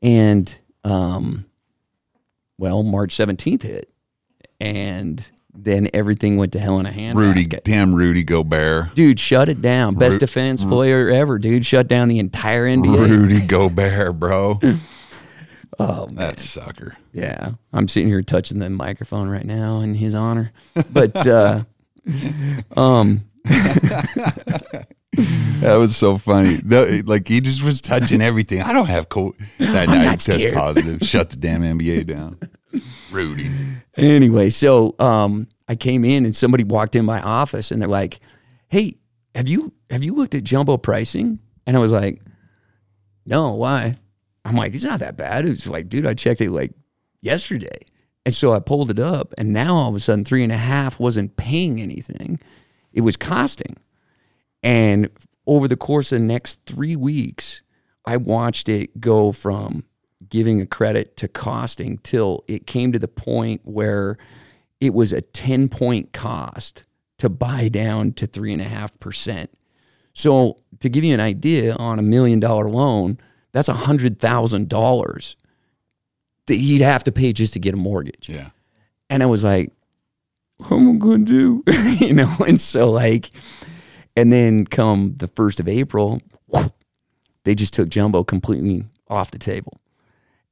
[0.00, 1.46] and um,
[2.58, 3.90] well, March seventeenth hit,
[4.60, 7.14] and then everything went to hell in a handbasket.
[7.14, 8.94] Rudy, damn Rudy Gobert.
[8.94, 9.96] Dude, shut it down.
[9.96, 11.66] Best Ru- defense player ever, dude.
[11.66, 13.08] Shut down the entire NBA.
[13.08, 14.60] Rudy Gobert, bro.
[15.78, 16.16] Oh man.
[16.16, 16.96] That sucker.
[17.12, 17.52] Yeah.
[17.72, 20.52] I'm sitting here touching the microphone right now in his honor.
[20.92, 21.64] But uh
[22.76, 23.22] um
[25.60, 26.58] That was so funny.
[26.64, 28.62] No, like he just was touching everything.
[28.62, 29.36] I don't have cold.
[29.58, 30.54] That I'm night not test scared.
[30.54, 31.02] positive.
[31.08, 32.38] Shut the damn NBA down.
[33.12, 33.48] Rudy.
[33.96, 38.18] anyway, so um I came in and somebody walked in my office and they're like,
[38.68, 38.96] "Hey,
[39.36, 42.20] have you have you looked at jumbo pricing?" And I was like,
[43.24, 43.98] "No, why?"
[44.44, 46.72] I'm like, "It's not that bad." It's like, dude, I checked it like
[47.20, 47.78] yesterday.
[48.26, 50.56] And so I pulled it up, and now all of a sudden, three and a
[50.56, 52.40] half wasn't paying anything;
[52.92, 53.76] it was costing.
[54.62, 55.10] And
[55.46, 57.62] over the course of the next three weeks,
[58.04, 59.84] I watched it go from
[60.28, 64.18] giving a credit to costing till it came to the point where
[64.80, 66.84] it was a 10 point cost
[67.18, 69.50] to buy down to three and a half percent.
[70.14, 73.18] So to give you an idea on a million dollar loan,
[73.52, 75.36] that's a hundred thousand dollars
[76.46, 78.28] that he'd have to pay just to get a mortgage.
[78.28, 78.50] Yeah.
[79.08, 79.72] And I was like,
[80.62, 81.64] what am I to do?
[82.04, 83.30] you know, and so like,
[84.16, 86.20] and then come the 1st of April,
[87.44, 89.78] they just took jumbo completely off the table.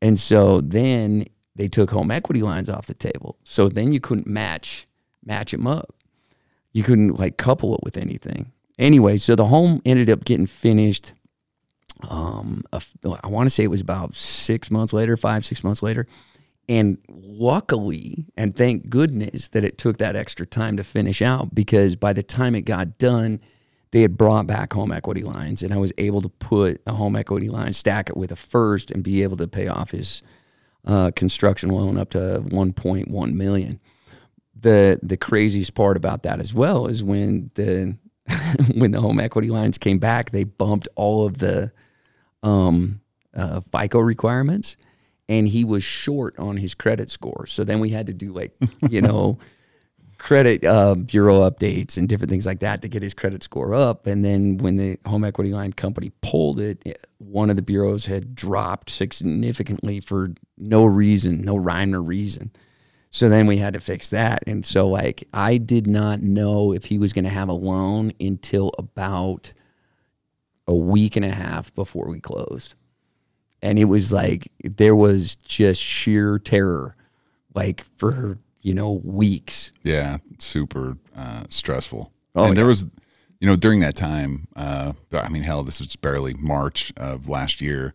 [0.03, 3.37] And so then they took home equity lines off the table.
[3.45, 4.87] So then you couldn't match
[5.25, 5.95] match them up.
[6.73, 8.53] You couldn't like couple it with anything.
[8.79, 11.13] Anyway, so the home ended up getting finished.
[12.09, 12.81] Um, a
[13.23, 16.07] I want to say it was about six months later, five six months later,
[16.71, 21.97] and luckily, and thank goodness that it took that extra time to finish out because
[21.97, 23.41] by the time it got done,
[23.91, 27.17] they had brought back home equity lines, and I was able to put a home
[27.17, 30.23] equity line, stack it with a first, and be able to pay off his
[30.85, 33.81] uh, construction loan up to 1.1 million.
[34.55, 37.97] The the craziest part about that as well is when the
[38.77, 41.73] when the home equity lines came back, they bumped all of the
[42.45, 43.01] um,
[43.35, 44.77] uh, FICO requirements,
[45.31, 47.47] and he was short on his credit score.
[47.47, 48.53] So then we had to do like
[48.91, 49.39] you know
[50.19, 54.07] credit uh, bureau updates and different things like that to get his credit score up.
[54.07, 58.05] And then when the home equity line company pulled it, it- one of the bureaus
[58.07, 62.51] had dropped significantly for no reason, no rhyme or reason.
[63.11, 64.45] So then we had to fix that.
[64.47, 68.13] And so, like, I did not know if he was going to have a loan
[68.21, 69.53] until about
[70.67, 72.75] a week and a half before we closed.
[73.63, 76.97] And it was like, there was just sheer terror,
[77.55, 79.73] like, for, you know, weeks.
[79.83, 82.13] Yeah, super uh, stressful.
[82.35, 82.87] Oh, and there was,
[83.41, 87.61] you know, during that time, uh, I mean, hell, this was barely March of last
[87.61, 87.95] year.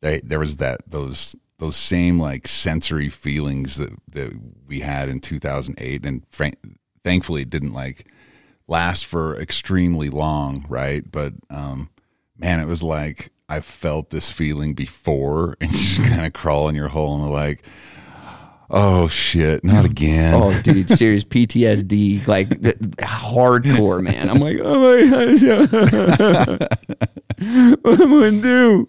[0.00, 4.32] They, there was that those those same like sensory feelings that that
[4.66, 6.56] we had in 2008, and frank,
[7.04, 8.06] thankfully, it didn't like
[8.68, 11.10] last for extremely long, right?
[11.10, 11.90] But um,
[12.36, 16.74] man, it was like I felt this feeling before, and just kind of crawl in
[16.74, 17.64] your hole and like.
[18.70, 19.64] Oh shit!
[19.64, 20.34] Not again.
[20.34, 22.48] Oh, dude, serious PTSD, like
[22.98, 24.28] hardcore, man.
[24.28, 25.40] I'm like, oh my gosh,
[27.80, 28.86] what am I gonna do?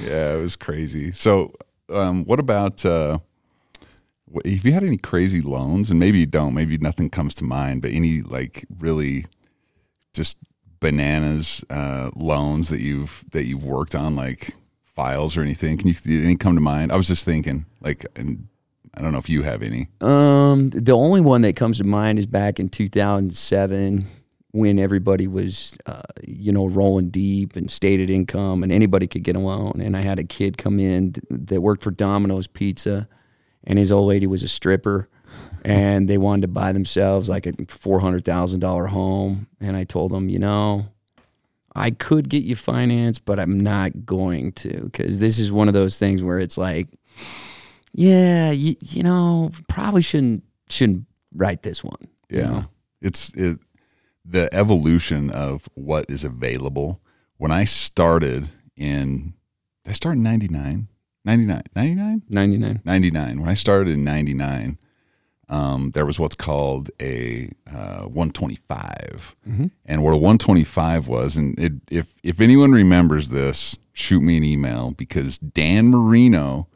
[0.00, 1.12] Yeah, it was crazy.
[1.12, 1.54] So,
[1.90, 3.20] um, what about uh,
[4.44, 5.90] have you had any crazy loans?
[5.90, 6.54] And maybe you don't.
[6.54, 7.82] Maybe nothing comes to mind.
[7.82, 9.26] But any like really
[10.14, 10.38] just
[10.80, 15.78] bananas uh, loans that you've that you've worked on, like files or anything?
[15.78, 16.92] Can you did any come to mind?
[16.92, 18.48] I was just thinking, like, and
[18.94, 19.88] I don't know if you have any.
[20.00, 24.06] Um, the only one that comes to mind is back in 2007
[24.52, 29.36] when everybody was, uh, you know, rolling deep and stated income, and anybody could get
[29.36, 29.80] a loan.
[29.80, 33.08] And I had a kid come in that worked for Domino's Pizza,
[33.64, 35.08] and his old lady was a stripper,
[35.64, 39.46] and they wanted to buy themselves like a four hundred thousand dollar home.
[39.60, 40.86] And I told them, you know,
[41.74, 45.74] I could get you finance, but I'm not going to because this is one of
[45.74, 46.88] those things where it's like,
[47.92, 52.08] yeah, you, you know, probably shouldn't shouldn't write this one.
[52.28, 52.64] you Yeah, know?
[53.02, 53.58] it's it,
[54.24, 57.00] the evolution of what is available.
[57.36, 59.34] When I started in,
[59.84, 60.88] did I start in 99?
[61.24, 62.22] 99, 99?
[62.28, 62.80] 99.
[62.84, 63.40] 99.
[63.40, 64.78] When I started in 99,
[65.50, 69.36] um, there was what's called a uh, 125.
[69.84, 74.44] And what a 125 was, and it, if, if anyone remembers this, shoot me an
[74.44, 76.68] email because Dan Marino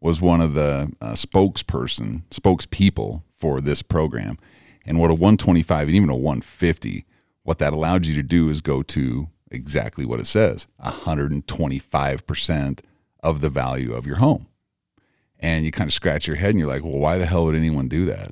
[0.00, 4.38] was one of the uh, spokesperson, spokespeople for this program.
[4.84, 7.04] And what a 125 and even a 150,
[7.44, 12.80] what that allowed you to do is go to exactly what it says 125%
[13.22, 14.46] of the value of your home
[15.42, 17.56] and you kind of scratch your head and you're like, well, why the hell would
[17.56, 18.30] anyone do that?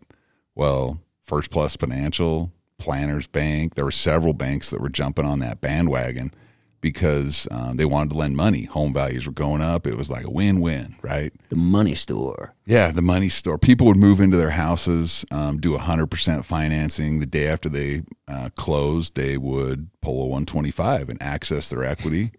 [0.55, 5.61] Well, First Plus Financial, Planners Bank, there were several banks that were jumping on that
[5.61, 6.33] bandwagon
[6.81, 8.65] because um, they wanted to lend money.
[8.65, 9.87] Home values were going up.
[9.87, 11.33] It was like a win win, right?
[11.51, 12.55] The money store.
[12.65, 13.59] Yeah, the money store.
[13.59, 17.19] People would move into their houses, um, do 100% financing.
[17.19, 22.31] The day after they uh, closed, they would pull a 125 and access their equity.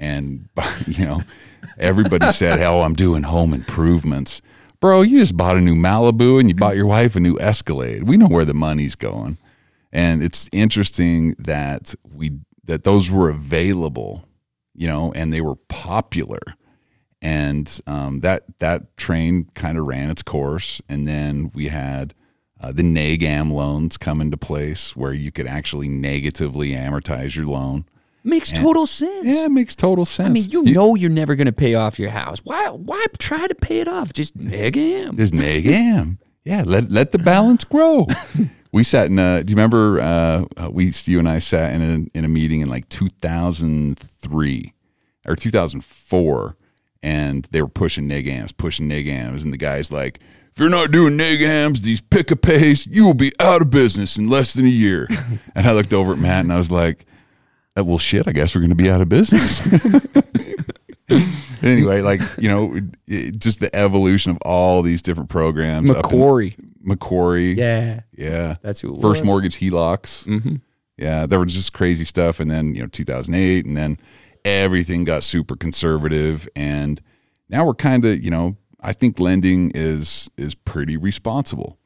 [0.00, 0.48] And,
[0.86, 1.22] you know,
[1.78, 4.42] everybody said, hell, I'm doing home improvements.
[4.80, 8.04] Bro, you just bought a new Malibu and you bought your wife a new Escalade.
[8.04, 9.38] We know where the money's going.
[9.92, 12.32] And it's interesting that we
[12.64, 14.24] that those were available,
[14.74, 16.40] you know, and they were popular
[17.22, 20.80] and um, that that train kind of ran its course.
[20.88, 22.14] And then we had
[22.60, 27.84] uh, the NegAm loans come into place, where you could actually negatively amortize your loan.
[28.22, 29.24] Makes total sense.
[29.24, 30.28] Yeah, it makes total sense.
[30.28, 32.40] I mean, you know you're never going to pay off your house.
[32.44, 34.12] Why why try to pay it off?
[34.12, 35.16] Just neg him.
[35.16, 36.18] There's NegAm.
[36.44, 38.06] Yeah, let let the balance grow.
[38.72, 39.18] we sat in.
[39.18, 40.00] A, do you remember?
[40.00, 44.74] Uh, uh, we you and I sat in a in a meeting in like 2003
[45.26, 46.56] or 2004,
[47.02, 50.20] and they were pushing NegAms, pushing NegAms, and the guys like,
[50.52, 54.16] if you're not doing NegAms, these pick a pays, you will be out of business
[54.16, 55.08] in less than a year.
[55.54, 57.06] and I looked over at Matt and I was like,
[57.78, 59.60] uh, well, shit, I guess we're going to be out of business.
[61.62, 65.90] anyway, like you know, it, just the evolution of all these different programs.
[65.92, 66.56] Macquarie.
[66.82, 68.00] Macquarie, Yeah.
[68.16, 68.56] yeah.
[68.62, 69.24] That's who First was.
[69.24, 70.26] mortgage HELOCs.
[70.26, 70.56] Mm-hmm.
[70.96, 73.98] Yeah, there was just crazy stuff, and then you know, 2008, and then
[74.44, 77.00] everything got super conservative, and
[77.48, 81.78] now we're kind of you know, I think lending is is pretty responsible.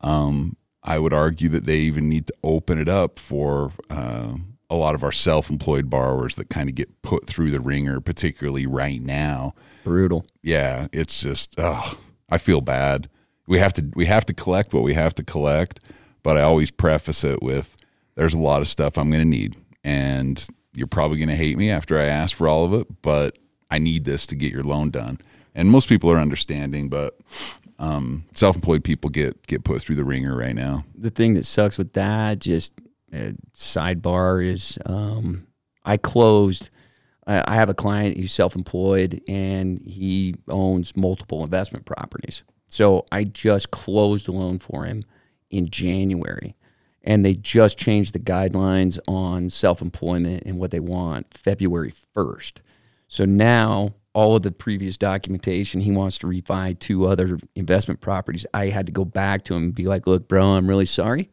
[0.00, 3.72] Um, I would argue that they even need to open it up for.
[3.90, 4.34] Uh,
[4.72, 8.66] a lot of our self-employed borrowers that kind of get put through the ringer, particularly
[8.66, 9.54] right now,
[9.84, 10.24] Brutal.
[10.42, 11.98] yeah, it's just oh,
[12.30, 13.08] I feel bad.
[13.46, 15.80] We have to we have to collect what we have to collect,
[16.22, 17.76] but I always preface it with
[18.14, 20.44] there's a lot of stuff I'm going to need and
[20.74, 23.38] you're probably going to hate me after I ask for all of it, but
[23.70, 25.18] I need this to get your loan done.
[25.54, 27.18] And most people are understanding, but
[27.78, 30.84] um, self-employed people get get put through the ringer right now.
[30.94, 32.72] the thing that sucks with that just
[33.12, 35.46] uh, sidebar is um,
[35.84, 36.70] I closed.
[37.26, 42.42] I, I have a client who's self-employed and he owns multiple investment properties.
[42.68, 45.04] So I just closed a loan for him
[45.50, 46.56] in January.
[47.04, 52.60] And they just changed the guidelines on self employment and what they want February 1st.
[53.08, 58.46] So now all of the previous documentation, he wants to refi two other investment properties.
[58.54, 61.30] I had to go back to him and be like, look, bro, I'm really sorry.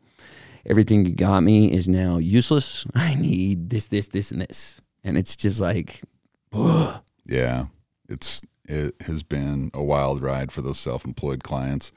[0.66, 2.86] Everything you got me is now useless.
[2.96, 4.82] I need this, this, this, and this.
[5.04, 6.02] And it's just like,
[6.54, 7.02] ugh.
[7.26, 7.66] Yeah,
[8.08, 11.92] it's it has been a wild ride for those self-employed clients.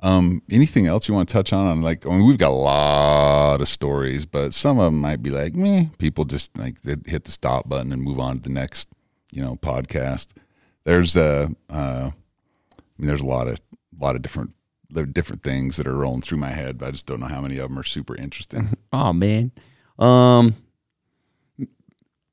[0.00, 1.66] Um, anything else you want to touch on?
[1.66, 5.22] on like, I mean, we've got a lot of stories, but some of them might
[5.22, 5.90] be like, me.
[5.98, 8.88] People just like they hit the stop button and move on to the next,
[9.32, 10.28] you know, podcast.
[10.84, 13.58] There's a, uh, I mean, there's a lot of,
[14.00, 14.52] a lot of different,
[14.90, 17.26] there are different things that are rolling through my head, but I just don't know
[17.26, 18.68] how many of them are super interesting.
[18.92, 19.52] oh man.
[19.98, 20.54] Um,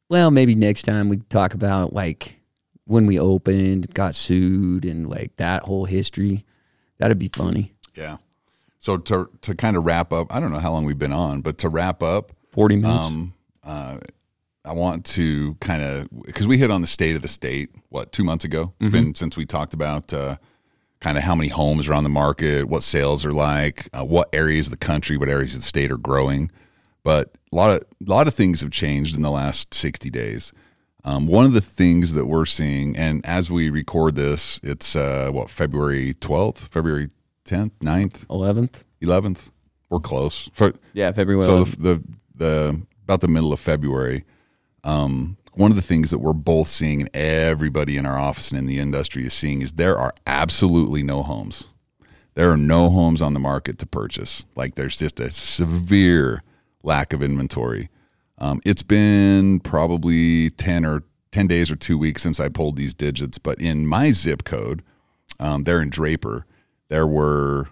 [0.09, 2.39] well, maybe next time we talk about like
[2.85, 6.45] when we opened, got sued, and like that whole history.
[6.97, 7.73] That'd be funny.
[7.95, 8.17] yeah.
[8.77, 11.41] So to to kind of wrap up, I don't know how long we've been on,
[11.41, 13.05] but to wrap up, Forty minutes.
[13.05, 13.33] Um,
[13.63, 13.97] uh,
[14.63, 18.11] I want to kind of because we hit on the state of the state what
[18.11, 18.73] two months ago.
[18.79, 20.37] It's been since we talked about uh,
[21.05, 24.27] kind of how many homes are on the market, what sales are like, uh, what
[24.33, 26.49] areas of the country, what areas of the state are growing.
[27.03, 30.51] But a lot of a lot of things have changed in the last sixty days.
[31.03, 35.29] Um, one of the things that we're seeing, and as we record this, it's uh,
[35.31, 37.11] what February twelfth, February
[37.43, 38.83] tenth, 9th, Eleventh.
[38.99, 39.51] eleventh.
[39.91, 40.49] We're close.
[40.53, 41.45] For, Yeah, February.
[41.45, 42.03] so the, the
[42.33, 44.25] the about the middle of February,
[44.83, 48.59] um, one of the things that we're both seeing, and everybody in our office and
[48.59, 51.69] in the industry is seeing, is there are absolutely no homes.
[52.33, 54.45] There are no homes on the market to purchase.
[54.55, 56.43] Like there's just a severe
[56.83, 57.89] lack of inventory.
[58.37, 62.93] Um, it's been probably ten or ten days or two weeks since I pulled these
[62.93, 64.83] digits, but in my zip code,
[65.39, 66.45] um, there in Draper,
[66.89, 67.69] there were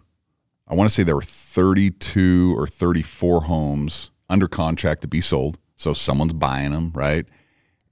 [0.67, 5.57] I want to say there were 32 or 34 homes under contract to be sold.
[5.75, 7.27] So someone's buying them, right?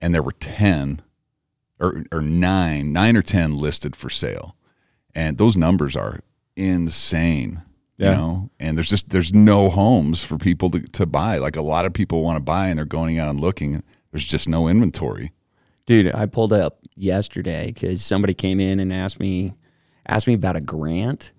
[0.01, 1.01] And there were 10
[1.79, 4.55] or, or nine, nine or 10 listed for sale.
[5.13, 6.21] And those numbers are
[6.55, 7.61] insane,
[7.97, 8.11] Yeah.
[8.11, 8.49] you know?
[8.59, 11.37] And there's just, there's no homes for people to, to buy.
[11.37, 13.83] Like a lot of people want to buy and they're going out and looking.
[14.11, 15.31] There's just no inventory.
[15.85, 19.53] Dude, I pulled up yesterday because somebody came in and asked me
[20.07, 21.31] asked me about a grant,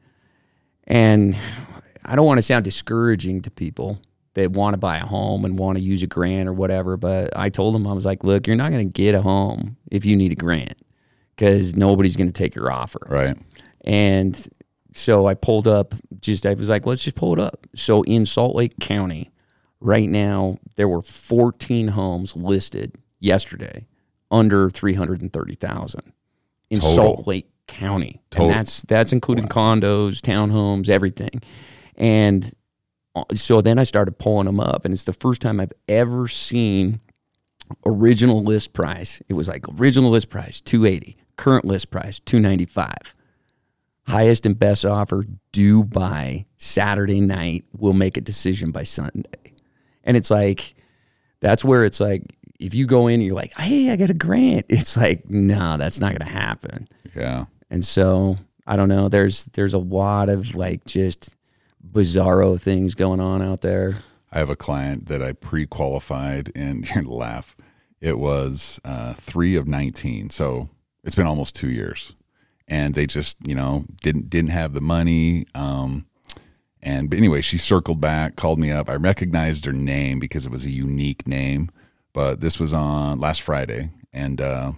[0.87, 1.37] and
[2.05, 4.01] I don't want to sound discouraging to people
[4.35, 6.97] that want to buy a home and want to use a grant or whatever.
[6.97, 9.77] But I told them I was like, look, you're not going to get a home
[9.91, 10.75] if you need a grant
[11.37, 13.07] because nobody's going to take your offer.
[13.09, 13.37] Right.
[13.85, 14.49] And
[14.95, 17.67] so I pulled up, just I was like, let's just pull it up.
[17.75, 19.31] So in Salt Lake County,
[19.81, 23.87] right now, there were 14 homes listed yesterday
[24.31, 26.13] under 330,000
[26.71, 26.95] in Total.
[26.95, 28.23] Salt Lake County.
[28.31, 28.49] Total.
[28.49, 31.43] And that's that's including condos, townhomes, everything.
[31.97, 32.51] And
[33.35, 37.01] so then I started pulling them up and it's the first time I've ever seen
[37.87, 39.21] original list price.
[39.29, 43.15] It was like original list price 280, current list price 295
[44.09, 47.65] highest and best offer due by Saturday night.
[47.77, 49.55] We'll make a decision by Sunday.
[50.05, 50.75] And it's like,
[51.41, 52.23] that's where it's like,
[52.59, 55.77] if you go in and you're like, hey, I got a grant, it's like, no,
[55.77, 56.89] that's not going to happen.
[57.15, 57.47] Yeah.
[57.71, 58.37] And so
[58.67, 59.09] I don't know.
[59.09, 61.35] There's there's a lot of like just
[61.87, 63.99] bizarro things going on out there.
[64.31, 67.57] I have a client that I pre-qualified, and you're gonna laugh.
[68.01, 70.71] It was uh, three of nineteen, so
[71.05, 72.15] it's been almost two years,
[72.67, 75.47] and they just you know didn't didn't have the money.
[75.55, 76.07] Um,
[76.83, 78.89] and but anyway, she circled back, called me up.
[78.89, 81.71] I recognized her name because it was a unique name,
[82.13, 84.73] but this was on last Friday, and uh,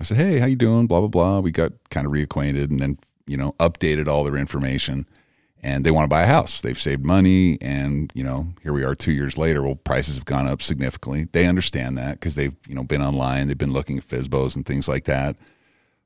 [0.00, 1.40] I said, "Hey, how you doing?" Blah blah blah.
[1.40, 5.06] We got kind of reacquainted, and then you know updated all their information
[5.62, 6.60] and they want to buy a house.
[6.60, 9.62] They've saved money, and you know, here we are two years later.
[9.62, 11.28] Well, prices have gone up significantly.
[11.32, 14.66] They understand that because they've you know been online, they've been looking at FSBOs and
[14.66, 15.36] things like that.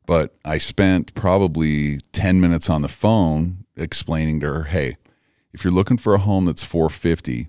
[0.05, 4.97] But I spent probably ten minutes on the phone explaining to her, hey,
[5.53, 7.49] if you're looking for a home that's 450,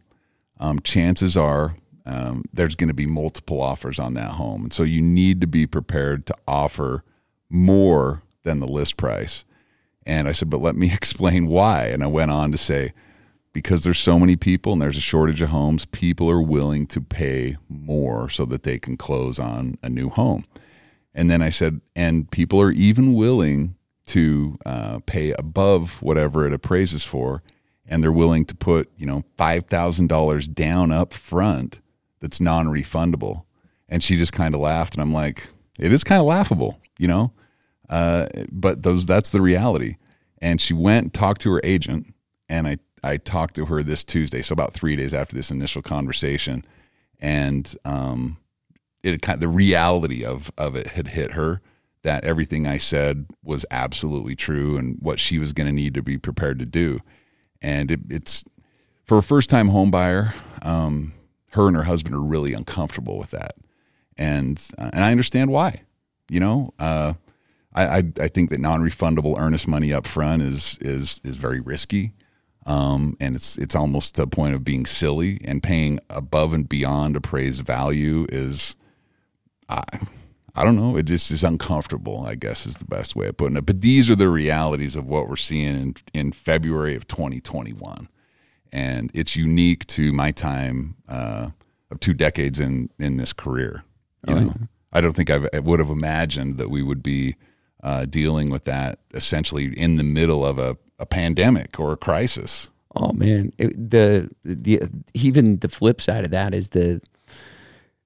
[0.59, 4.83] um, chances are um, there's going to be multiple offers on that home, and so
[4.83, 7.03] you need to be prepared to offer
[7.49, 9.43] more than the list price.
[10.07, 11.85] And I said, but let me explain why.
[11.85, 12.93] And I went on to say,
[13.53, 17.01] because there's so many people and there's a shortage of homes, people are willing to
[17.01, 20.45] pay more so that they can close on a new home.
[21.13, 23.75] And then I said, and people are even willing
[24.07, 27.43] to uh, pay above whatever it appraises for,
[27.85, 31.81] and they're willing to put you know five thousand dollars down up front
[32.19, 33.43] that's non-refundable.
[33.89, 35.49] And she just kind of laughed, and I'm like,
[35.79, 37.31] it is kind of laughable, you know.
[37.89, 39.95] Uh, but those that's the reality.
[40.39, 42.13] and she went talked to her agent,
[42.49, 45.81] and I I talked to her this Tuesday, so about three days after this initial
[45.81, 46.65] conversation,
[47.19, 48.37] and um,
[49.03, 51.61] it kind the reality of of it had hit her
[52.03, 56.01] that everything I said was absolutely true and what she was going to need to
[56.01, 56.99] be prepared to do,
[57.61, 58.43] and it, it's
[59.05, 60.33] for a first time home buyer.
[60.61, 61.13] Um,
[61.51, 63.53] her and her husband are really uncomfortable with that,
[64.17, 65.81] and uh, and I understand why.
[66.29, 67.13] You know, uh,
[67.77, 71.61] I, I I think that non refundable earnest money up front is is is very
[71.61, 72.13] risky.
[72.65, 76.67] Um, and it's it's almost to a point of being silly and paying above and
[76.67, 78.75] beyond appraised value is
[79.69, 79.83] I
[80.55, 80.97] I don't know.
[80.97, 83.65] It just is uncomfortable I guess is the best way of putting it.
[83.65, 88.09] But these are the realities of what we're seeing in, in February of 2021
[88.73, 91.49] and it's unique to my time uh,
[91.89, 93.83] of two decades in in this career.
[94.27, 94.53] You Oh, know
[94.91, 97.35] I don't think I've, I would have imagined that we would be
[97.83, 102.69] uh, dealing with that essentially in the middle of a, a pandemic or a crisis.
[102.95, 104.81] Oh man, it, the the
[105.13, 107.01] even the flip side of that is the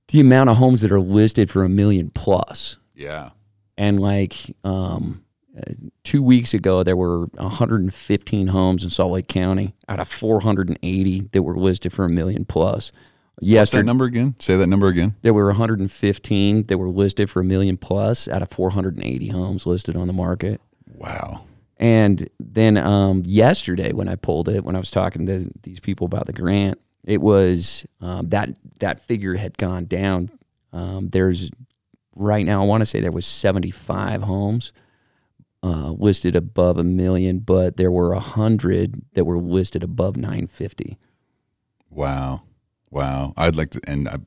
[0.10, 2.78] the amount of homes that are listed for a million plus.
[2.94, 3.30] Yeah.
[3.78, 5.24] And like um,
[6.04, 11.44] two weeks ago, there were 115 homes in Salt Lake County out of 480 that
[11.44, 12.92] were listed for a million plus.
[13.42, 14.36] What's that number again?
[14.40, 15.16] Say that number again.
[15.24, 19.98] there were 115 that were listed for a million plus out of 480 homes listed
[19.98, 20.62] on the market.
[20.94, 21.44] Wow.
[21.78, 26.06] And then um, yesterday, when I pulled it, when I was talking to these people
[26.06, 30.30] about the grant, it was um, that that figure had gone down.
[30.72, 31.50] Um, there's
[32.16, 34.72] right now, I want to say there was 75 homes
[35.64, 40.98] uh, listed above a million, but there were hundred that were listed above 950.
[41.90, 42.44] Wow.
[42.92, 43.34] Wow.
[43.38, 44.22] I'd like to, and a,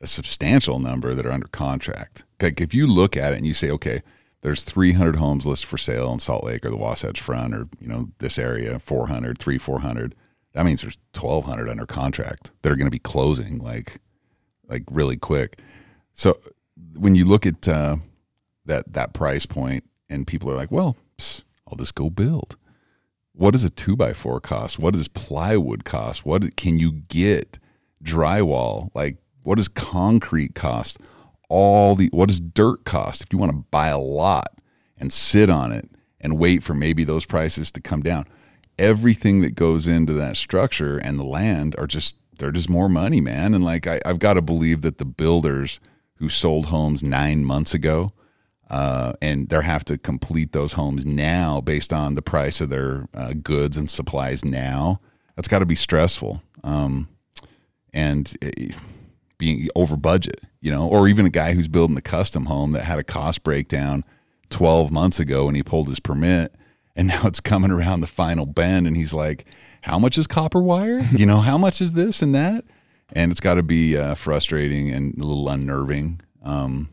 [0.00, 2.24] a substantial number that are under contract.
[2.40, 4.02] Like if you look at it and you say, okay,
[4.40, 7.88] there's 300 homes listed for sale in Salt Lake or the Wasatch Front or, you
[7.88, 10.14] know, this area, 400, 3, 400.
[10.52, 14.00] That means there's 1,200 under contract that are going to be closing like,
[14.68, 15.60] like really quick.
[16.12, 16.38] So
[16.96, 17.96] when you look at uh,
[18.66, 22.56] that, that price point and people are like, well, psst, I'll just go build.
[23.32, 24.78] What does a two by four cost?
[24.78, 26.24] What does plywood cost?
[26.26, 27.58] What can you get?
[28.04, 30.98] Drywall, like what does concrete cost?
[31.48, 33.22] All the what does dirt cost?
[33.22, 34.60] If you want to buy a lot
[34.98, 35.88] and sit on it
[36.20, 38.26] and wait for maybe those prices to come down,
[38.78, 43.20] everything that goes into that structure and the land are just they're just more money,
[43.20, 43.54] man.
[43.54, 45.80] And like I, I've got to believe that the builders
[46.16, 48.12] who sold homes nine months ago
[48.70, 53.06] uh, and they have to complete those homes now based on the price of their
[53.14, 55.00] uh, goods and supplies now.
[55.36, 56.42] That's got to be stressful.
[56.62, 57.08] Um,
[57.94, 58.50] and uh,
[59.38, 62.84] being over budget, you know, or even a guy who's building the custom home that
[62.84, 64.04] had a cost breakdown
[64.50, 66.54] 12 months ago when he pulled his permit
[66.96, 69.46] and now it's coming around the final bend and he's like,
[69.80, 71.00] how much is copper wire?
[71.12, 72.64] You know, how much is this and that?
[73.12, 76.20] And it's got to be uh, frustrating and a little unnerving.
[76.42, 76.88] Um,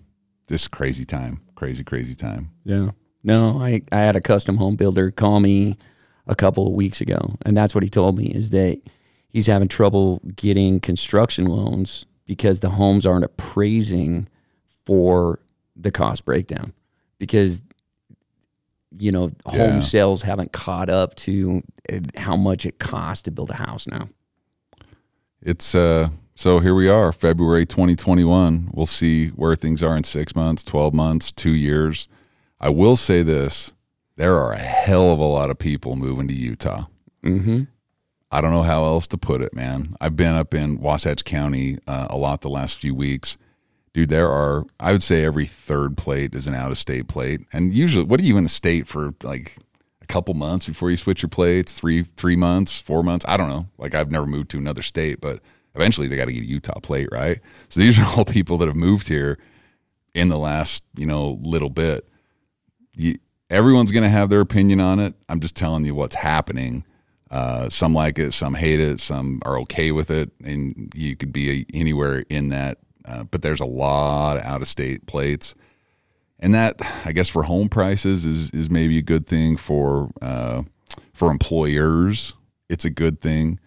[0.48, 2.52] this crazy time, crazy, crazy time.
[2.64, 2.92] Yeah.
[3.24, 5.78] No, I, I had a custom home builder call me
[6.28, 8.82] a couple of weeks ago, and that's what he told me is that
[9.32, 14.28] he's having trouble getting construction loans because the homes aren't appraising
[14.86, 15.40] for
[15.76, 16.74] the cost breakdown
[17.18, 17.62] because
[19.00, 19.80] you know home Yeah.
[19.80, 21.64] sales haven't caught up to
[22.16, 24.10] how much it costs to build a house now.
[25.42, 28.72] It's uh so here we are, February 2021.
[28.74, 32.08] We'll see where things are in 6 months, 12 months, 2 years.
[32.60, 33.74] I will say this,
[34.16, 36.86] there are a hell of a lot of people moving to Utah.
[37.24, 37.64] Mm-hmm.
[38.32, 39.96] I don't know how else to put it, man.
[40.00, 43.38] I've been up in Wasatch County uh, a lot the last few weeks.
[43.94, 47.42] Dude, there are, I would say every third plate is an out of state plate.
[47.52, 49.58] And usually, what are you in the state for like
[50.02, 51.74] a couple months before you switch your plates?
[51.74, 53.26] Three, three months, four months?
[53.28, 53.68] I don't know.
[53.78, 55.42] Like, I've never moved to another state, but
[55.76, 57.40] eventually they got to get a Utah plate, right?
[57.68, 59.38] So these are all people that have moved here
[60.14, 62.08] in the last, you know, little bit.
[62.96, 63.18] You,
[63.50, 65.16] everyone's going to have their opinion on it.
[65.28, 66.86] I'm just telling you what's happening.
[67.32, 71.32] Uh, some like it, some hate it, some are okay with it, and you could
[71.32, 72.78] be anywhere in that.
[73.06, 75.56] Uh, but there's a lot of out of state plates,
[76.40, 76.76] and that
[77.06, 80.64] I guess for home prices is is maybe a good thing for uh,
[81.14, 82.34] for employers.
[82.68, 83.60] It's a good thing.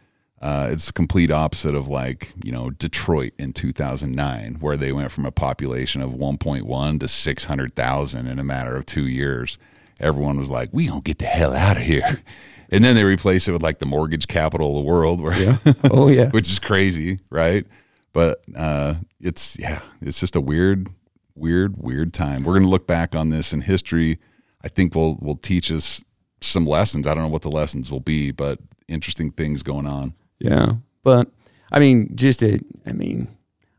[0.43, 5.11] Uh, it's the complete opposite of like you know Detroit in 2009, where they went
[5.11, 9.57] from a population of 1.1 to 600,000 in a matter of two years.
[10.01, 12.21] Everyone was like, "We don't get the hell out of here,"
[12.75, 15.57] and then they replace it with like the mortgage capital of the world, where Yeah.
[15.91, 16.31] Oh yeah.
[16.31, 17.67] which is crazy, right?
[18.13, 20.89] But uh, it's yeah, it's just a weird,
[21.35, 22.45] weird, weird time.
[22.45, 24.19] We're gonna look back on this in history.
[24.63, 26.03] I think will will teach us
[26.41, 27.07] some lessons.
[27.07, 28.59] I don't know what the lessons will be, but
[28.89, 30.15] interesting things going on.
[30.39, 30.75] Yeah.
[31.03, 31.29] But
[31.73, 33.29] I mean, just a, I mean,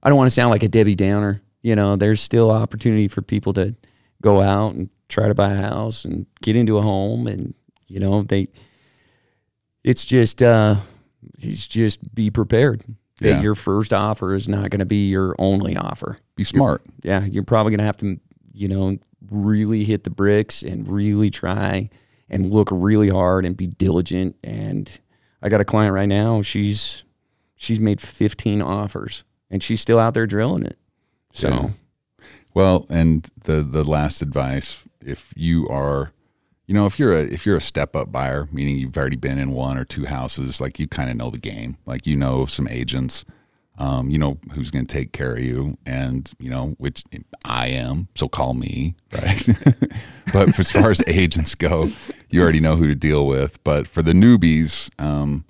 [0.04, 1.41] I don't want to sound like a Debbie Downer.
[1.62, 3.76] You know, there's still opportunity for people to
[4.22, 7.28] go out and try to buy a house and get into a home.
[7.28, 7.54] And,
[7.88, 8.48] you know, they,
[9.86, 10.77] it's just, uh,
[11.38, 12.83] it's just be prepared
[13.21, 13.41] that Yeah.
[13.41, 16.17] your first offer is not going to be your only offer.
[16.36, 16.81] Be smart.
[17.03, 17.23] Yeah.
[17.23, 18.19] You're probably going to have to,
[18.51, 18.97] you know,
[19.29, 21.89] really hit the bricks and really try
[22.29, 24.36] and look really hard and be diligent.
[24.43, 24.99] And
[25.41, 26.41] I got a client right now.
[26.41, 27.03] She's,
[27.55, 30.77] she's made 15 offers and she's still out there drilling it.
[31.31, 31.69] So, Yeah.
[32.53, 36.13] Well, and the the last advice, if you are,
[36.68, 39.38] you know, if you're a if you're a step up buyer, meaning you've already been
[39.38, 42.45] in one or two houses, like you kind of know the game, like you know
[42.45, 43.24] some agents,
[43.78, 47.03] um, you know who's going to take care of you, and you know which
[47.43, 49.47] I am, so call me, right?
[50.34, 51.91] but as far as agents go,
[52.30, 53.63] you already know who to deal with.
[53.63, 55.45] But for the newbies, um,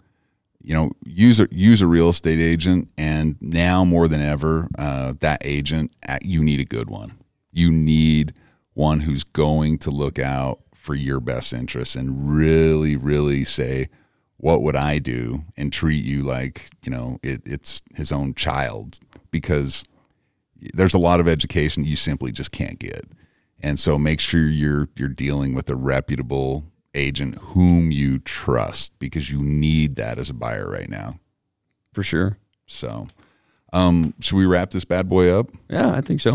[0.61, 5.13] you know, use a use a real estate agent, and now more than ever, uh,
[5.22, 7.13] that agent uh, you need a good one.
[7.53, 8.34] You need
[8.74, 13.89] one who's going to look out for your best interests and really, really say,
[14.38, 18.99] "What would I do?" and treat you like you know it, it's his own child,
[19.31, 19.83] because
[20.73, 23.05] there's a lot of education you simply just can't get.
[23.61, 26.63] And so make sure you're you're dealing with a reputable
[26.93, 31.19] agent whom you trust because you need that as a buyer right now.
[31.93, 32.38] for sure.
[32.67, 33.07] So
[33.73, 35.49] um should we wrap this bad boy up?
[35.69, 36.31] Yeah, I think so.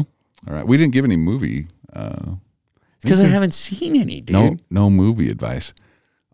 [0.49, 0.67] All right.
[0.67, 2.35] We didn't give any movie uh
[3.03, 4.35] Because I haven't seen any, dude.
[4.35, 5.73] no no movie advice.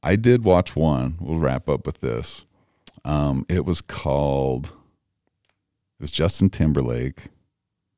[0.03, 1.17] I did watch one.
[1.21, 2.45] We'll wrap up with this.
[3.05, 4.67] Um it was called
[5.99, 7.25] it was Justin Timberlake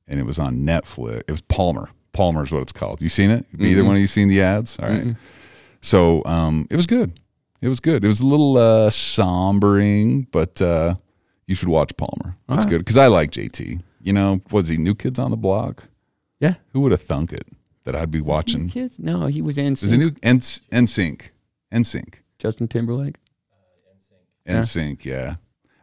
[0.07, 1.21] and it was on Netflix.
[1.27, 1.91] It was Palmer.
[2.13, 3.01] Palmer is what it's called.
[3.03, 3.45] You seen it?
[3.59, 3.87] Either Mhm.
[3.87, 4.79] one of you seen the ads?
[4.79, 5.05] All right.
[5.05, 5.17] Mm-mm.
[5.81, 7.21] So um, it was good.
[7.61, 8.05] It was good.
[8.05, 10.95] It was a little uh, sombering, but uh,
[11.47, 12.37] you should watch Palmer.
[12.49, 12.71] That's right.
[12.71, 13.81] good because I like JT.
[14.03, 15.85] You know, was he New Kids on the Block?
[16.41, 16.55] Yeah.
[16.73, 17.47] Who would have thunk it
[17.89, 18.69] that I'd be watching?
[18.69, 18.99] Kids?
[18.99, 21.31] No, he was in Is a new NSYNC?
[21.73, 22.15] NSYNC.
[22.39, 23.17] Justin Timberlake.
[24.47, 24.61] Yeah.
[24.61, 25.07] NSYNC.
[25.07, 25.37] Yeah.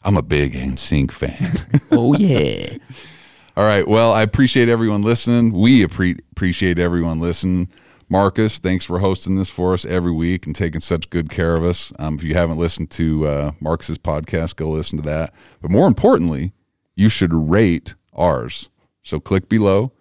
[0.03, 1.81] I'm a big NSYNC fan.
[1.91, 2.67] Oh yeah.
[3.57, 3.87] All right.
[3.87, 5.51] Well, I appreciate everyone listening.
[5.53, 7.69] We appre- appreciate everyone listening.
[8.09, 11.63] Marcus, thanks for hosting this for us every week and taking such good care of
[11.63, 11.91] us.
[11.97, 15.33] Um, if you haven't listened to uh, Marcus's podcast, go listen to that.
[15.61, 16.53] But more importantly,
[16.95, 18.69] you should rate ours.
[19.03, 19.91] So click below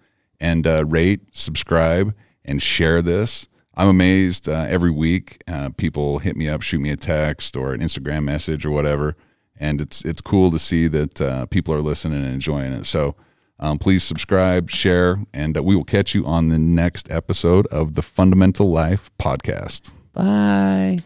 [0.41, 2.15] and uh, rate, subscribe,
[2.45, 3.49] and share this.
[3.77, 5.43] I'm amazed uh, every week.
[5.49, 9.17] Uh, people hit me up, shoot me a text or an Instagram message or whatever,
[9.59, 12.87] and it's it's cool to see that uh, people are listening and enjoying it.
[12.87, 13.17] So
[13.59, 17.95] um, please subscribe, share, and uh, we will catch you on the next episode of
[17.95, 19.93] the Fundamental Life podcast.
[20.13, 21.01] Bye.